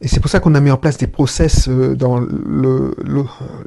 et 0.00 0.08
c'est 0.08 0.20
pour 0.20 0.30
ça 0.30 0.40
qu'on 0.40 0.54
a 0.54 0.60
mis 0.60 0.70
en 0.70 0.76
place 0.76 0.98
des 0.98 1.06
process 1.06 1.68
euh, 1.68 1.94
dans 1.94 2.20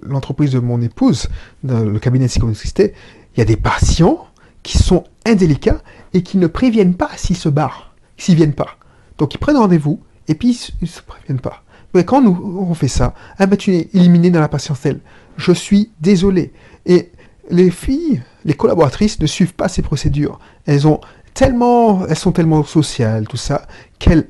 l'entreprise 0.04 0.52
de 0.52 0.60
mon 0.60 0.82
épouse, 0.82 1.28
dans 1.64 1.84
le 1.84 2.00
cabinet 2.00 2.26
de 2.26 2.30
psychomotricité. 2.30 2.94
Il 3.36 3.40
y 3.40 3.42
a 3.42 3.46
des 3.46 3.58
patients 3.58 4.28
qui 4.62 4.78
sont 4.78 5.06
indélicats 5.26 5.82
et 6.14 6.22
qui 6.22 6.38
ne 6.38 6.48
préviennent 6.48 6.96
pas 6.96 7.10
s'ils 7.16 7.38
se 7.38 7.50
barrent, 7.50 7.94
s'ils 8.18 8.36
viennent 8.36 8.54
pas. 8.54 8.78
Donc 9.18 9.34
ils 9.34 9.38
prennent 9.38 9.58
rendez-vous 9.58 10.00
et 10.28 10.36
puis 10.36 10.60
ils 10.82 10.88
se 10.88 11.02
préviennent 11.02 11.40
pas. 11.40 11.64
Mais 11.96 12.06
quand 12.06 12.22
nous 12.22 12.38
on 12.60 12.74
fait 12.76 12.88
ça, 12.88 13.16
ah 13.40 13.48
ben 13.48 13.58
tu 13.58 13.76
es 13.76 13.90
éliminé 13.94 14.30
dans 14.30 14.40
la 14.40 14.50
patientèle. 14.50 15.00
Je 15.38 15.52
suis 15.52 15.92
désolé. 16.00 16.54
Et 16.86 17.12
les 17.50 17.72
filles, 17.72 18.22
les 18.46 18.54
collaboratrices 18.54 19.20
ne 19.20 19.26
suivent 19.26 19.56
pas 19.56 19.68
ces 19.68 19.82
procédures. 19.82 20.40
Elles 20.68 20.88
ont 20.88 21.02
tellement, 21.40 22.06
elles 22.06 22.18
sont 22.18 22.34
tellement 22.34 22.66
sociales, 22.66 23.26
tout 23.26 23.38
ça, 23.38 23.62
qu'elles, 23.98 24.28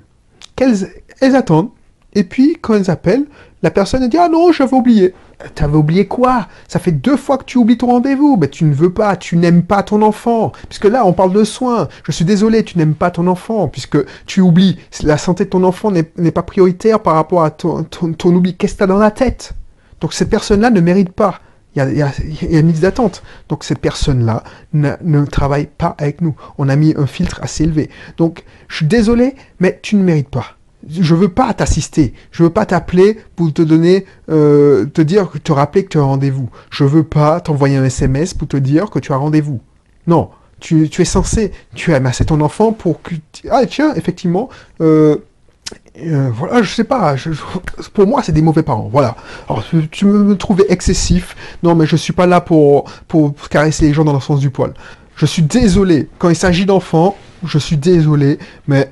qu'elles, 0.55 0.91
elles 1.21 1.35
attendent. 1.35 1.71
Et 2.13 2.23
puis, 2.23 2.55
quand 2.61 2.75
elles 2.75 2.91
appellent, 2.91 3.25
la 3.63 3.71
personne 3.71 4.07
dit 4.07 4.17
Ah 4.17 4.29
non, 4.29 4.51
j'avais 4.51 4.75
oublié. 4.75 5.15
T'avais 5.55 5.77
oublié 5.77 6.05
quoi? 6.05 6.47
Ça 6.67 6.77
fait 6.77 6.91
deux 6.91 7.17
fois 7.17 7.39
que 7.39 7.45
tu 7.45 7.57
oublies 7.57 7.79
ton 7.79 7.87
rendez-vous. 7.87 8.39
Tu 8.51 8.63
ne 8.63 8.75
veux 8.75 8.93
pas, 8.93 9.15
tu 9.15 9.37
n'aimes 9.37 9.63
pas 9.63 9.81
ton 9.81 10.03
enfant. 10.03 10.51
Puisque 10.67 10.85
là, 10.85 11.03
on 11.03 11.13
parle 11.13 11.33
de 11.33 11.43
soins. 11.43 11.87
Je 12.03 12.11
suis 12.11 12.25
désolé, 12.25 12.63
tu 12.63 12.77
n'aimes 12.77 12.93
pas 12.93 13.09
ton 13.09 13.25
enfant. 13.25 13.67
Puisque 13.67 13.97
tu 14.27 14.41
oublies. 14.41 14.77
La 15.01 15.17
santé 15.17 15.45
de 15.45 15.49
ton 15.49 15.63
enfant 15.63 15.89
n'est, 15.89 16.03
pas 16.03 16.43
prioritaire 16.43 16.99
par 16.99 17.15
rapport 17.15 17.43
à 17.43 17.49
ton, 17.49 17.85
ton, 17.85 18.13
ton 18.13 18.35
oubli. 18.35 18.55
Qu'est-ce 18.55 18.73
que 18.73 18.77
tu 18.79 18.83
as 18.83 18.87
dans 18.87 18.99
la 18.99 19.11
tête? 19.11 19.53
Donc 19.99 20.13
cette 20.13 20.29
personne-là 20.29 20.69
ne 20.69 20.79
mérite 20.79 21.11
pas. 21.11 21.39
Il 21.87 21.97
y 21.97 22.01
a, 22.01 22.59
une 22.59 22.67
liste 22.67 22.81
d'attente. 22.81 23.23
Donc 23.47 23.63
cette 23.63 23.79
personne-là 23.79 24.43
ne, 24.73 25.25
travaille 25.25 25.67
pas 25.67 25.95
avec 25.97 26.21
nous. 26.21 26.35
On 26.57 26.69
a 26.69 26.75
mis 26.75 26.93
un 26.97 27.07
filtre 27.07 27.39
assez 27.41 27.63
élevé. 27.63 27.89
Donc 28.17 28.43
je 28.67 28.77
suis 28.77 28.85
désolé, 28.85 29.35
mais 29.59 29.79
tu 29.81 29.95
ne 29.95 30.03
mérites 30.03 30.29
pas. 30.29 30.57
Je 30.87 31.13
veux 31.13 31.29
pas 31.29 31.53
t'assister. 31.53 32.13
Je 32.31 32.43
veux 32.43 32.49
pas 32.49 32.65
t'appeler 32.65 33.19
pour 33.35 33.53
te 33.53 33.61
donner, 33.61 34.05
euh, 34.29 34.85
te 34.85 35.01
dire, 35.01 35.29
te 35.43 35.51
rappeler 35.51 35.83
que 35.83 35.89
tu 35.89 35.97
as 35.97 36.03
rendez-vous. 36.03 36.49
Je 36.69 36.85
veux 36.85 37.03
pas 37.03 37.41
t'envoyer 37.41 37.77
un 37.77 37.83
SMS 37.83 38.33
pour 38.33 38.47
te 38.47 38.57
dire 38.57 38.89
que 38.89 38.99
tu 38.99 39.11
as 39.11 39.17
rendez-vous. 39.17 39.59
Non. 40.07 40.29
Tu, 40.59 40.89
es 40.97 41.05
censé, 41.05 41.53
tu 41.73 41.93
as 41.93 42.11
c'est 42.11 42.25
ton 42.25 42.41
enfant 42.41 42.73
pour 42.73 43.01
que, 43.01 43.15
ah 43.49 43.65
tiens, 43.65 43.93
effectivement, 43.95 44.49
euh, 44.81 45.15
euh, 45.97 46.29
voilà, 46.33 46.61
je 46.61 46.73
sais 46.73 46.83
pas, 46.83 47.15
pour 47.93 48.07
moi 48.07 48.21
c'est 48.23 48.31
des 48.31 48.41
mauvais 48.41 48.63
parents, 48.63 48.89
voilà. 48.91 49.15
Alors 49.49 49.63
tu, 49.91 50.05
me 50.05 50.35
trouvais 50.37 50.65
excessif, 50.69 51.35
non 51.63 51.75
mais 51.75 51.85
je 51.85 51.95
suis 51.95 52.13
pas 52.13 52.25
là 52.25 52.41
pour, 52.41 52.85
pour 53.07 53.33
caresser 53.49 53.87
les 53.87 53.93
gens 53.93 54.05
dans 54.05 54.13
le 54.13 54.19
sens 54.19 54.39
du 54.39 54.49
poil. 54.49 54.73
Je 55.15 55.25
suis 55.25 55.41
désolé, 55.41 56.07
quand 56.17 56.29
il 56.29 56.35
s'agit 56.35 56.65
d'enfants, 56.65 57.15
Je 57.45 57.57
suis 57.57 57.77
désolé, 57.77 58.37
mais 58.67 58.91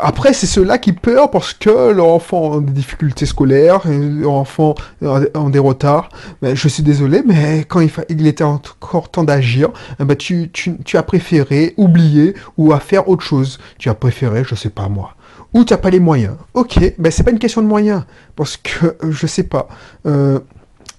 après, 0.00 0.32
c'est 0.32 0.46
ceux-là 0.46 0.78
qui 0.78 0.92
pleurent 0.92 1.30
parce 1.30 1.52
que 1.52 1.92
leur 1.92 2.08
enfant 2.08 2.58
a 2.58 2.60
des 2.60 2.72
difficultés 2.72 3.26
scolaires, 3.26 3.82
leur 3.86 4.32
enfant 4.32 4.74
a 5.04 5.20
des 5.50 5.58
retards. 5.58 6.08
Mais 6.40 6.56
je 6.56 6.68
suis 6.68 6.82
désolé, 6.82 7.22
mais 7.26 7.64
quand 7.68 7.80
il, 7.80 7.90
il 8.08 8.26
était 8.26 8.44
encore 8.44 9.10
temps 9.10 9.24
d'agir, 9.24 9.68
eh 10.00 10.04
ben 10.04 10.16
tu, 10.16 10.48
tu, 10.52 10.78
tu 10.84 10.96
as 10.96 11.02
préféré 11.02 11.74
oublier 11.76 12.34
ou 12.56 12.72
à 12.72 12.80
faire 12.80 13.08
autre 13.08 13.24
chose. 13.24 13.58
Tu 13.78 13.90
as 13.90 13.94
préféré, 13.94 14.42
je 14.48 14.54
sais 14.54 14.70
pas 14.70 14.88
moi, 14.88 15.14
ou 15.54 15.64
tu 15.64 15.72
n'as 15.72 15.78
pas 15.78 15.90
les 15.90 16.00
moyens. 16.00 16.36
Ok, 16.54 16.78
ben 16.98 17.12
c'est 17.12 17.22
pas 17.22 17.30
une 17.30 17.38
question 17.38 17.62
de 17.62 17.66
moyens, 17.66 18.04
parce 18.36 18.56
que 18.56 18.96
je 19.08 19.26
sais 19.26 19.44
pas. 19.44 19.68
Euh, 20.06 20.40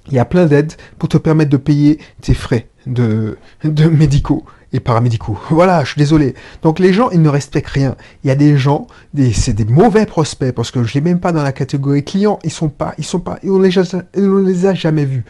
il 0.08 0.14
y 0.14 0.20
a 0.20 0.26
plein 0.26 0.46
d'aides 0.46 0.74
pour 1.00 1.10
te 1.10 1.18
permettre 1.18 1.50
de 1.50 1.58
payer 1.58 2.00
tes 2.22 2.34
frais 2.34 2.68
de, 2.86 3.38
de 3.64 3.86
médicaux 3.86 4.44
et 4.74 4.80
paramédicaux. 4.80 5.38
Voilà, 5.50 5.84
je 5.84 5.92
suis 5.92 6.00
désolé. 6.00 6.36
Donc 6.62 6.80
les 6.80 6.92
gens, 6.94 7.10
ils 7.12 7.22
ne 7.22 7.30
respectent 7.30 7.70
rien. 7.70 7.96
Il 8.24 8.28
y 8.28 8.32
a 8.32 8.36
des 8.36 8.58
gens, 8.58 8.88
des, 9.14 9.32
c'est 9.32 9.54
des 9.54 9.66
mauvais 9.66 10.06
prospects 10.06 10.54
parce 10.54 10.72
que 10.72 10.84
je 10.84 10.94
les 10.96 11.02
même 11.02 11.20
pas 11.20 11.32
dans 11.32 11.44
la 11.44 11.54
catégorie 11.54 12.04
clients. 12.04 12.40
Ils 12.44 12.52
sont 12.52 12.70
pas, 12.70 12.94
ils 12.98 13.06
sont 13.06 13.20
pas, 13.20 13.40
on 13.44 13.60
les, 13.60 13.72
on 14.18 14.38
les 14.40 14.66
a 14.66 14.74
jamais 14.74 15.06
vus. 15.06 15.24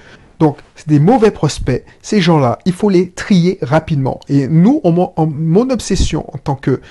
Donc, 0.44 0.58
c'est 0.76 0.90
des 0.90 1.00
mauvais 1.00 1.32
prospects. 1.32 1.86
Ces 2.02 2.20
gens-là, 2.20 2.60
il 2.66 2.74
faut 2.74 2.90
les 2.90 3.12
trier 3.12 3.60
rapidement. 3.62 4.20
Et 4.28 4.50
nous, 4.50 4.82
mon 4.84 5.70
obsession 5.70 6.26
en 6.34 6.38
tant 6.38 6.56
que, 6.56 6.82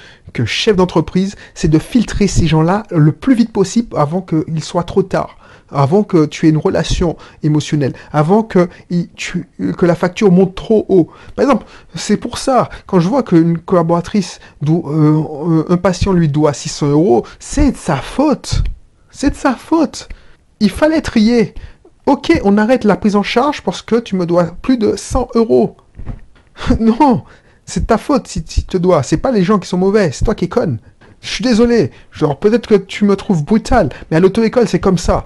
chef 0.47 0.75
d'entreprise, 0.75 1.37
c'est 1.53 1.69
de 1.69 1.79
filtrer 1.79 2.29
ces 2.29 2.47
gens-là 2.47 2.85
le 2.91 3.12
plus 3.12 3.35
vite 3.35 3.53
possible 3.53 3.95
avant 3.99 4.23
qu'il 4.23 4.65
soit 4.65 4.85
trop 4.85 5.03
tard 5.03 5.37
avant 5.75 6.03
que 6.03 6.27
tu 6.27 6.47
aies 6.47 6.51
une 6.51 6.59
relation 6.59 7.17
émotionnelle, 7.43 7.95
avant 8.12 8.43
que, 8.43 8.69
que 8.99 9.87
la 9.87 9.95
facture 9.95 10.31
monte 10.31 10.55
trop 10.55 10.85
haut. 10.91 11.09
Par 11.35 11.45
exemple, 11.45 11.65
c'est 11.95 12.19
pour 12.19 12.37
ça, 12.37 12.69
quand 12.87 13.01
je 13.01 13.09
vois 13.09 13.23
qu'une 13.23 13.57
collaboratrice, 13.57 14.38
euh, 14.69 15.65
un 15.71 15.77
patient 15.79 16.12
lui 16.12 16.29
doit 16.29 16.53
600 16.53 16.88
euros, 16.88 17.25
c'est 17.38 17.73
de 17.73 17.77
sa 17.79 17.97
faute. 17.97 18.65
C'est 19.11 19.31
de 19.31 19.35
sa 19.35 19.55
faute. 19.55 20.11
Il 20.61 20.69
fallait 20.69 21.01
trier. 21.01 21.55
Ok, 22.07 22.41
on 22.45 22.59
arrête 22.59 22.85
la 22.85 22.97
prise 22.97 23.17
en 23.17 23.23
charge 23.23 23.62
parce 23.62 23.83
que 23.83 23.97
tu 23.97 24.17
me 24.17 24.27
dois 24.27 24.47
plus 24.61 24.77
de 24.77 24.97
100 24.97 25.29
euros. 25.35 25.77
non, 26.81 27.23
c'est 27.65 27.87
ta 27.87 27.99
faute 27.99 28.27
si 28.27 28.43
tu 28.43 28.65
te 28.65 28.77
dois. 28.77 29.03
C'est 29.03 29.19
pas 29.19 29.31
les 29.31 29.45
gens 29.45 29.59
qui 29.59 29.69
sont 29.69 29.79
mauvais, 29.79 30.11
c'est 30.12 30.25
toi 30.25 30.35
qui 30.35 30.47
es 30.47 30.49
conne. 30.49 30.79
Je 31.21 31.29
suis 31.29 31.45
désolé. 31.45 31.93
Genre, 32.11 32.38
peut-être 32.38 32.67
que 32.67 32.75
tu 32.75 33.05
me 33.05 33.15
trouves 33.15 33.45
brutal, 33.45 33.91
mais 34.11 34.17
à 34.17 34.21
l'auto-école, 34.21 34.69
c'est 34.69 34.81
comme 34.81 34.99
ça. 34.99 35.25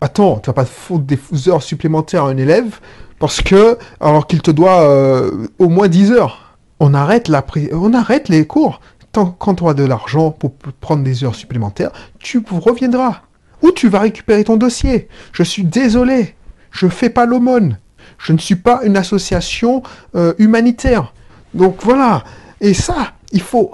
Attends, 0.00 0.40
tu 0.40 0.48
vas 0.48 0.54
pas 0.54 0.64
foutre 0.64 1.04
des 1.04 1.18
heures 1.48 1.62
supplémentaires 1.62 2.24
à 2.24 2.30
un 2.30 2.36
élève 2.36 2.80
parce 3.18 3.40
que, 3.40 3.78
alors 4.00 4.26
qu'il 4.26 4.42
te 4.42 4.50
doit 4.50 4.80
euh, 4.82 5.46
au 5.58 5.68
moins 5.68 5.88
10 5.88 6.10
heures. 6.10 6.56
On 6.80 6.94
arrête, 6.94 7.28
la 7.28 7.44
on 7.72 7.94
arrête 7.94 8.28
les 8.28 8.46
cours. 8.46 8.80
Tant, 9.12 9.26
quand 9.26 9.54
tu 9.54 9.74
de 9.74 9.84
l'argent 9.84 10.30
pour 10.32 10.54
prendre 10.80 11.04
des 11.04 11.22
heures 11.22 11.36
supplémentaires, 11.36 11.92
tu 12.18 12.42
reviendras. 12.50 13.20
Ou 13.62 13.72
tu 13.72 13.88
vas 13.88 14.00
récupérer 14.00 14.44
ton 14.44 14.56
dossier? 14.56 15.08
Je 15.32 15.42
suis 15.42 15.64
désolé. 15.64 16.34
Je 16.70 16.88
fais 16.88 17.10
pas 17.10 17.26
l'aumône. 17.26 17.78
Je 18.18 18.32
ne 18.32 18.38
suis 18.38 18.56
pas 18.56 18.80
une 18.84 18.96
association 18.96 19.82
euh, 20.14 20.34
humanitaire. 20.38 21.12
Donc 21.54 21.76
voilà. 21.82 22.24
Et 22.60 22.74
ça, 22.74 23.12
il 23.32 23.40
faut 23.40 23.72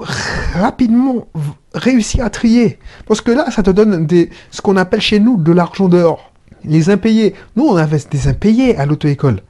rapidement 0.55 1.29
réussir 1.75 2.25
à 2.25 2.31
trier. 2.31 2.79
Parce 3.07 3.21
que 3.21 3.31
là, 3.31 3.51
ça 3.51 3.63
te 3.63 3.71
donne 3.71 4.07
des, 4.07 4.31
ce 4.51 4.61
qu'on 4.61 4.77
appelle 4.77 5.01
chez 5.01 5.21
nous 5.21 5.37
de 5.37 5.53
l'argent 5.53 5.89
dehors. 5.89 6.33
Les 6.65 6.91
impayés. 6.91 7.35
Nous, 7.57 7.65
on 7.65 7.77
avait 7.77 8.01
des 8.11 8.29
impayés 8.29 8.77
à 8.77 8.87
l'auto-école. 8.87 9.43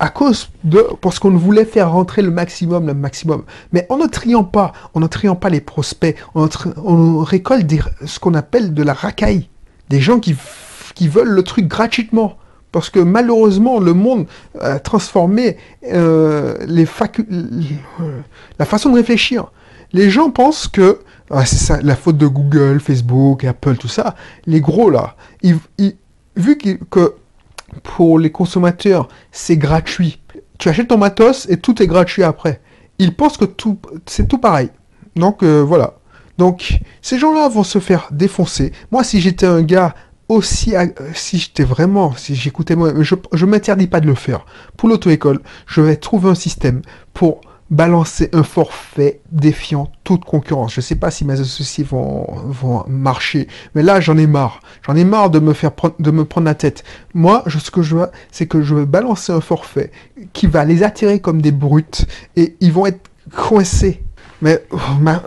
À 0.00 0.08
cause 0.08 0.48
de, 0.64 0.84
parce 1.00 1.20
qu'on 1.20 1.30
voulait 1.30 1.64
faire 1.64 1.92
rentrer 1.92 2.22
le 2.22 2.30
maximum, 2.30 2.86
le 2.86 2.94
maximum. 2.94 3.44
Mais 3.72 3.86
en 3.90 3.96
ne 3.96 4.06
triant 4.06 4.42
pas, 4.42 4.72
en 4.94 5.00
ne 5.00 5.06
triant 5.06 5.36
pas 5.36 5.50
les 5.50 5.60
prospects, 5.60 6.16
on, 6.34 7.18
récolte 7.18 7.72
ce 8.04 8.18
qu'on 8.18 8.34
appelle 8.34 8.74
de 8.74 8.82
la 8.82 8.92
racaille. 8.92 9.48
Des 9.92 10.00
gens 10.00 10.20
qui, 10.20 10.34
veulent 11.06 11.28
le 11.28 11.42
truc 11.42 11.68
gratuitement. 11.68 12.38
Parce 12.72 12.88
que 12.88 12.98
malheureusement, 12.98 13.78
le 13.78 13.92
monde 13.92 14.26
a 14.58 14.78
transformé 14.78 15.58
euh, 15.84 16.56
les 16.66 16.86
la 18.58 18.64
façon 18.64 18.88
de 18.88 18.94
réfléchir. 18.94 19.52
Les 19.92 20.08
gens 20.08 20.30
pensent 20.30 20.66
que 20.66 21.00
ah, 21.30 21.44
c'est 21.44 21.56
ça, 21.56 21.78
la 21.82 21.94
faute 21.94 22.16
de 22.16 22.26
Google, 22.26 22.80
Facebook, 22.80 23.44
Apple, 23.44 23.76
tout 23.76 23.88
ça. 23.88 24.14
Les 24.46 24.62
gros 24.62 24.88
là, 24.88 25.14
vu 26.36 26.56
que 26.56 27.14
pour 27.82 28.18
les 28.18 28.32
consommateurs, 28.32 29.08
c'est 29.30 29.58
gratuit. 29.58 30.22
Tu 30.58 30.70
achètes 30.70 30.88
ton 30.88 30.96
matos 30.96 31.46
et 31.50 31.58
tout 31.58 31.82
est 31.82 31.86
gratuit 31.86 32.22
après. 32.22 32.62
Ils 32.98 33.14
pensent 33.14 33.36
que 33.36 33.44
tout, 33.44 33.78
c'est 34.06 34.26
tout 34.26 34.38
pareil. 34.38 34.70
Donc 35.16 35.42
euh, 35.42 35.60
voilà. 35.60 35.98
Donc 36.42 36.80
ces 37.02 37.20
gens-là 37.20 37.48
vont 37.48 37.62
se 37.62 37.78
faire 37.78 38.08
défoncer. 38.10 38.72
Moi, 38.90 39.04
si 39.04 39.20
j'étais 39.20 39.46
un 39.46 39.62
gars 39.62 39.94
aussi, 40.28 40.74
si 41.14 41.38
j'étais 41.38 41.62
vraiment, 41.62 42.16
si 42.16 42.34
j'écoutais 42.34 42.74
moi, 42.74 42.92
je, 42.98 43.14
je 43.32 43.46
m'interdis 43.46 43.86
pas 43.86 44.00
de 44.00 44.08
le 44.08 44.16
faire. 44.16 44.44
Pour 44.76 44.88
l'auto-école, 44.88 45.38
je 45.68 45.80
vais 45.80 45.94
trouver 45.94 46.30
un 46.30 46.34
système 46.34 46.82
pour 47.14 47.42
balancer 47.70 48.28
un 48.32 48.42
forfait 48.42 49.20
défiant 49.30 49.92
toute 50.02 50.24
concurrence. 50.24 50.74
Je 50.74 50.80
sais 50.80 50.96
pas 50.96 51.12
si 51.12 51.24
mes 51.24 51.40
associés 51.40 51.84
vont, 51.84 52.26
vont 52.46 52.82
marcher, 52.88 53.46
mais 53.76 53.84
là 53.84 54.00
j'en 54.00 54.18
ai 54.18 54.26
marre. 54.26 54.62
J'en 54.84 54.96
ai 54.96 55.04
marre 55.04 55.30
de 55.30 55.38
me 55.38 55.52
faire 55.52 55.70
prendre, 55.70 55.94
de 56.00 56.10
me 56.10 56.24
prendre 56.24 56.46
la 56.46 56.56
tête. 56.56 56.82
Moi, 57.14 57.44
ce 57.46 57.70
que 57.70 57.82
je 57.82 57.94
veux, 57.94 58.08
c'est 58.32 58.48
que 58.48 58.62
je 58.62 58.74
veux 58.74 58.84
balancer 58.84 59.30
un 59.30 59.40
forfait 59.40 59.92
qui 60.32 60.48
va 60.48 60.64
les 60.64 60.82
attirer 60.82 61.20
comme 61.20 61.40
des 61.40 61.52
brutes 61.52 62.04
et 62.34 62.56
ils 62.58 62.72
vont 62.72 62.86
être 62.86 63.08
coincés. 63.30 64.02
Mais 64.40 64.60
oh, 64.72 64.78
ma... 65.00 65.22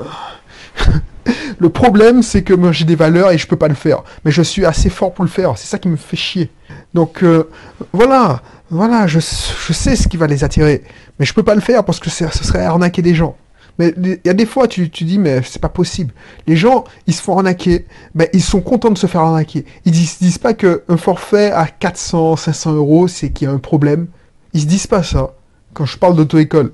Le 1.60 1.70
problème, 1.70 2.22
c'est 2.22 2.44
que 2.44 2.54
moi 2.54 2.72
j'ai 2.72 2.86
des 2.86 2.96
valeurs 2.96 3.32
et 3.32 3.38
je 3.38 3.48
peux 3.48 3.56
pas 3.56 3.68
le 3.68 3.76
faire. 3.76 4.04
Mais 4.24 4.32
je 4.32 4.42
suis 4.42 4.66
assez 4.66 4.90
fort 4.90 5.14
pour 5.14 5.24
le 5.24 5.30
faire. 5.30 5.58
C'est 5.58 5.68
ça 5.68 5.80
qui 5.80 5.88
me 5.88 5.96
fait 5.96 6.18
chier. 6.18 6.52
Donc 6.94 7.24
euh, 7.24 7.50
voilà, 7.94 8.42
voilà, 8.70 9.08
je, 9.08 9.20
sais 9.20 9.96
ce 9.96 10.08
qui 10.08 10.18
va 10.18 10.28
les 10.28 10.44
attirer. 10.44 10.84
Mais 11.20 11.26
je 11.26 11.34
peux 11.34 11.44
pas 11.44 11.56
le 11.56 11.62
faire 11.62 11.84
parce 11.84 12.00
que 12.00 12.10
ce 12.10 12.28
serait 12.30 12.66
arnaquer 12.66 13.02
des 13.02 13.16
gens. 13.16 13.36
Mais 13.78 13.94
il 13.98 14.20
y 14.24 14.30
a 14.30 14.34
des 14.34 14.46
fois, 14.46 14.68
tu, 14.68 14.90
tu 14.90 15.04
dis, 15.04 15.20
mais 15.20 15.42
c'est 15.44 15.62
pas 15.62 15.70
possible. 15.70 16.14
Les 16.48 16.56
gens, 16.56 16.86
ils 17.08 17.14
se 17.14 17.22
font 17.22 17.38
arnaquer. 17.38 17.86
Ben, 18.14 18.28
ils 18.34 18.42
sont 18.42 18.62
contents 18.62 18.92
de 18.92 18.98
se 18.98 19.08
faire 19.08 19.22
arnaquer. 19.22 19.66
Ils 19.84 19.92
disent, 19.92 20.18
disent 20.20 20.38
pas 20.38 20.54
qu'un 20.54 20.98
forfait 20.98 21.52
à 21.52 21.68
400, 21.68 22.38
500 22.38 22.74
euros, 22.74 23.08
c'est 23.08 23.32
qu'il 23.32 23.48
y 23.48 23.52
a 23.52 23.54
un 23.54 23.60
problème. 23.60 24.08
Ils 24.54 24.62
se 24.62 24.66
disent 24.66 24.88
pas 24.88 25.04
ça. 25.04 25.34
Quand 25.74 25.86
je 25.86 25.98
parle 25.98 26.16
d'auto-école. 26.16 26.72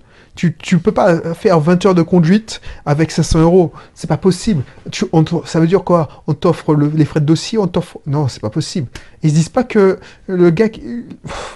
Tu, 0.50 0.80
peux 0.80 0.92
pas 0.92 1.34
faire 1.34 1.60
20 1.60 1.86
heures 1.86 1.96
de 1.96 2.02
conduite 2.02 2.62
avec 2.86 3.12
500 3.12 3.42
euros. 3.42 3.72
C'est 3.94 4.08
pas 4.08 4.18
possible. 4.18 4.64
Tu, 4.92 5.06
ça 5.46 5.60
veut 5.60 5.68
dire 5.68 5.84
quoi? 5.84 6.24
On 6.28 6.34
t'offre 6.34 6.74
les 6.74 7.06
frais 7.06 7.20
de 7.20 7.26
dossier, 7.26 7.58
on 7.58 7.68
t'offre... 7.68 8.00
Non, 8.08 8.28
c'est 8.28 8.42
pas 8.42 8.50
possible. 8.50 8.88
Ils 9.24 9.30
se 9.30 9.36
disent 9.36 9.50
pas 9.50 9.64
que 9.64 10.00
le 10.28 10.50
gars... 10.50 10.70
Qui... 10.70 11.06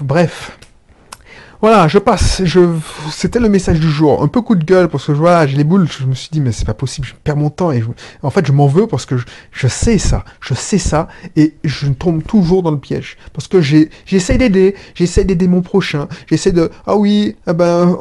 bref. 0.01 0.57
Voilà, 1.61 1.87
je 1.87 1.97
passe. 1.97 2.43
Je... 2.43 2.59
C'était 3.11 3.39
le 3.39 3.49
message 3.49 3.79
du 3.79 3.89
jour. 3.89 4.21
Un 4.21 4.27
peu 4.27 4.41
coup 4.41 4.53
de 4.53 4.63
gueule 4.63 4.87
parce 4.87 5.07
que 5.07 5.11
voilà, 5.13 5.47
j'ai 5.47 5.57
les 5.57 5.63
boules. 5.63 5.87
Je 5.89 6.05
me 6.05 6.13
suis 6.13 6.29
dit, 6.31 6.41
mais 6.41 6.51
c'est 6.51 6.65
pas 6.65 6.73
possible, 6.73 7.07
je 7.07 7.13
perds 7.23 7.37
mon 7.37 7.49
temps. 7.49 7.71
Et 7.71 7.83
en 8.21 8.29
fait, 8.29 8.45
je 8.45 8.51
m'en 8.51 8.67
veux 8.67 8.85
parce 8.85 9.07
que 9.07 9.15
je... 9.51 9.67
sais 9.67 9.97
ça. 9.97 10.25
Je 10.41 10.53
sais 10.53 10.77
ça. 10.77 11.07
Et 11.35 11.55
je 11.63 11.87
tombe 11.87 12.23
toujours 12.23 12.61
dans 12.61 12.71
le 12.71 12.77
piège. 12.77 13.17
Parce 13.33 13.47
que 13.47 13.61
j'essaie 13.61 14.37
d'aider. 14.37 14.75
J'essaie 14.93 15.23
d'aider 15.23 15.47
mon 15.47 15.61
prochain. 15.61 16.07
J'essaie 16.27 16.51
de. 16.51 16.69
Ah 16.85 16.97
oui, 16.97 17.35
eh 17.47 17.53
ben. 17.53 17.97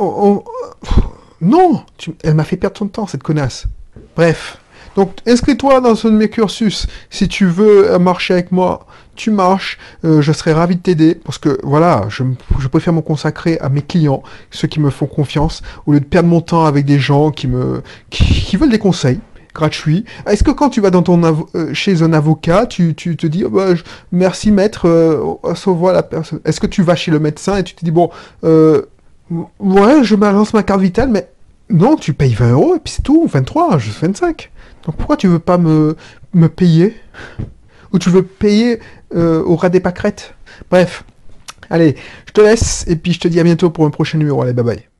Non 1.40 1.83
Elle 2.23 2.35
m'a 2.35 2.44
fait 2.44 2.57
perdre 2.57 2.77
ton 2.77 2.87
temps, 2.87 3.07
cette 3.07 3.23
connasse. 3.23 3.66
Bref. 4.16 4.59
Donc, 4.97 5.16
inscris-toi 5.27 5.81
dans 5.81 6.07
un 6.07 6.11
de 6.11 6.16
mes 6.16 6.31
cursus 6.31 6.87
si 7.11 7.27
tu 7.27 7.47
veux 7.47 7.99
marcher 7.99 8.35
avec 8.35 8.53
moi 8.53 8.87
tu 9.14 9.31
marches, 9.31 9.79
euh, 10.05 10.23
je 10.23 10.33
serais 10.33 10.53
ravi 10.53 10.77
de 10.77 10.81
t'aider 10.81 11.14
parce 11.14 11.38
que 11.38 11.59
voilà, 11.62 12.07
je, 12.09 12.25
préfère 12.68 12.92
me 12.92 13.01
consacrer 13.01 13.59
à 13.61 13.68
mes 13.68 13.83
clients, 13.83 14.23
ceux 14.51 14.68
qui 14.68 14.81
me 14.81 14.90
font 14.90 15.07
confiance, 15.07 15.62
au 15.87 15.92
lieu 15.92 16.01
de 16.01 16.05
perdre 16.05 16.29
mon 16.29 16.40
temps 16.40 16.64
avec 16.64 16.85
des 16.85 16.99
gens 16.99 17.31
qui 17.31 17.47
me 17.47 17.83
qui, 18.11 18.57
veulent 18.57 18.70
des 18.70 18.79
conseils 18.79 19.20
gratuits. 19.55 20.05
Est-ce 20.27 20.42
que 20.42 20.51
quand 20.51 20.68
tu 20.70 20.81
vas 20.81 20.90
dans 20.90 21.03
ton 21.03 21.23
euh, 21.55 21.73
chez 21.75 22.03
un 22.03 22.12
avocat, 22.12 22.66
tu, 22.66 22.94
te 22.94 23.27
dis 23.27 23.44
oh, 23.44 23.51
bah, 23.51 23.75
merci 24.11 24.51
maître, 24.51 24.88
euh, 24.88 25.92
la 25.92 26.03
personne. 26.03 26.40
Est-ce 26.44 26.61
que 26.61 26.66
tu 26.66 26.83
vas 26.83 26.97
chez 26.97 27.11
le 27.11 27.20
médecin 27.20 27.59
et 27.59 27.62
tu 27.62 27.75
te 27.75 27.85
dis 27.85 27.92
bon 27.92 28.11
euh, 28.42 28.83
ouais, 29.31 30.05
je 30.05 30.15
balance 30.15 30.55
ma 30.55 30.63
carte 30.63 30.81
vitale, 30.81 31.09
mais 31.09 31.29
non, 31.71 31.97
tu 31.97 32.13
payes 32.13 32.35
20 32.35 32.53
euros 32.53 32.77
et 32.77 32.79
puis 32.79 32.93
c'est 32.93 33.03
tout, 33.03 33.27
23, 33.27 33.79
je 33.79 33.91
25. 33.91 34.51
Donc 34.85 34.97
pourquoi 34.97 35.17
tu 35.17 35.29
veux 35.29 35.39
pas 35.39 35.59
me 35.59 35.97
me 36.35 36.49
payer? 36.49 36.95
Ou 37.93 37.99
tu 37.99 38.11
veux 38.11 38.23
payer 38.23 38.81
euh, 39.15 39.43
au 39.45 39.57
ras 39.57 39.69
des 39.69 39.81
pâquerettes? 39.81 40.35
Bref. 40.71 41.05
Allez, 41.71 41.97
je 42.27 42.33
te 42.33 42.41
laisse 42.41 42.85
et 42.89 42.97
puis 42.97 43.13
je 43.13 43.21
te 43.21 43.29
dis 43.29 43.41
à 43.41 43.45
bientôt 43.45 43.71
pour 43.71 43.87
un 43.87 43.91
prochain 43.91 44.19
numéro. 44.19 44.43
Allez, 44.43 44.53
bye 44.53 44.65
bye. 44.65 44.93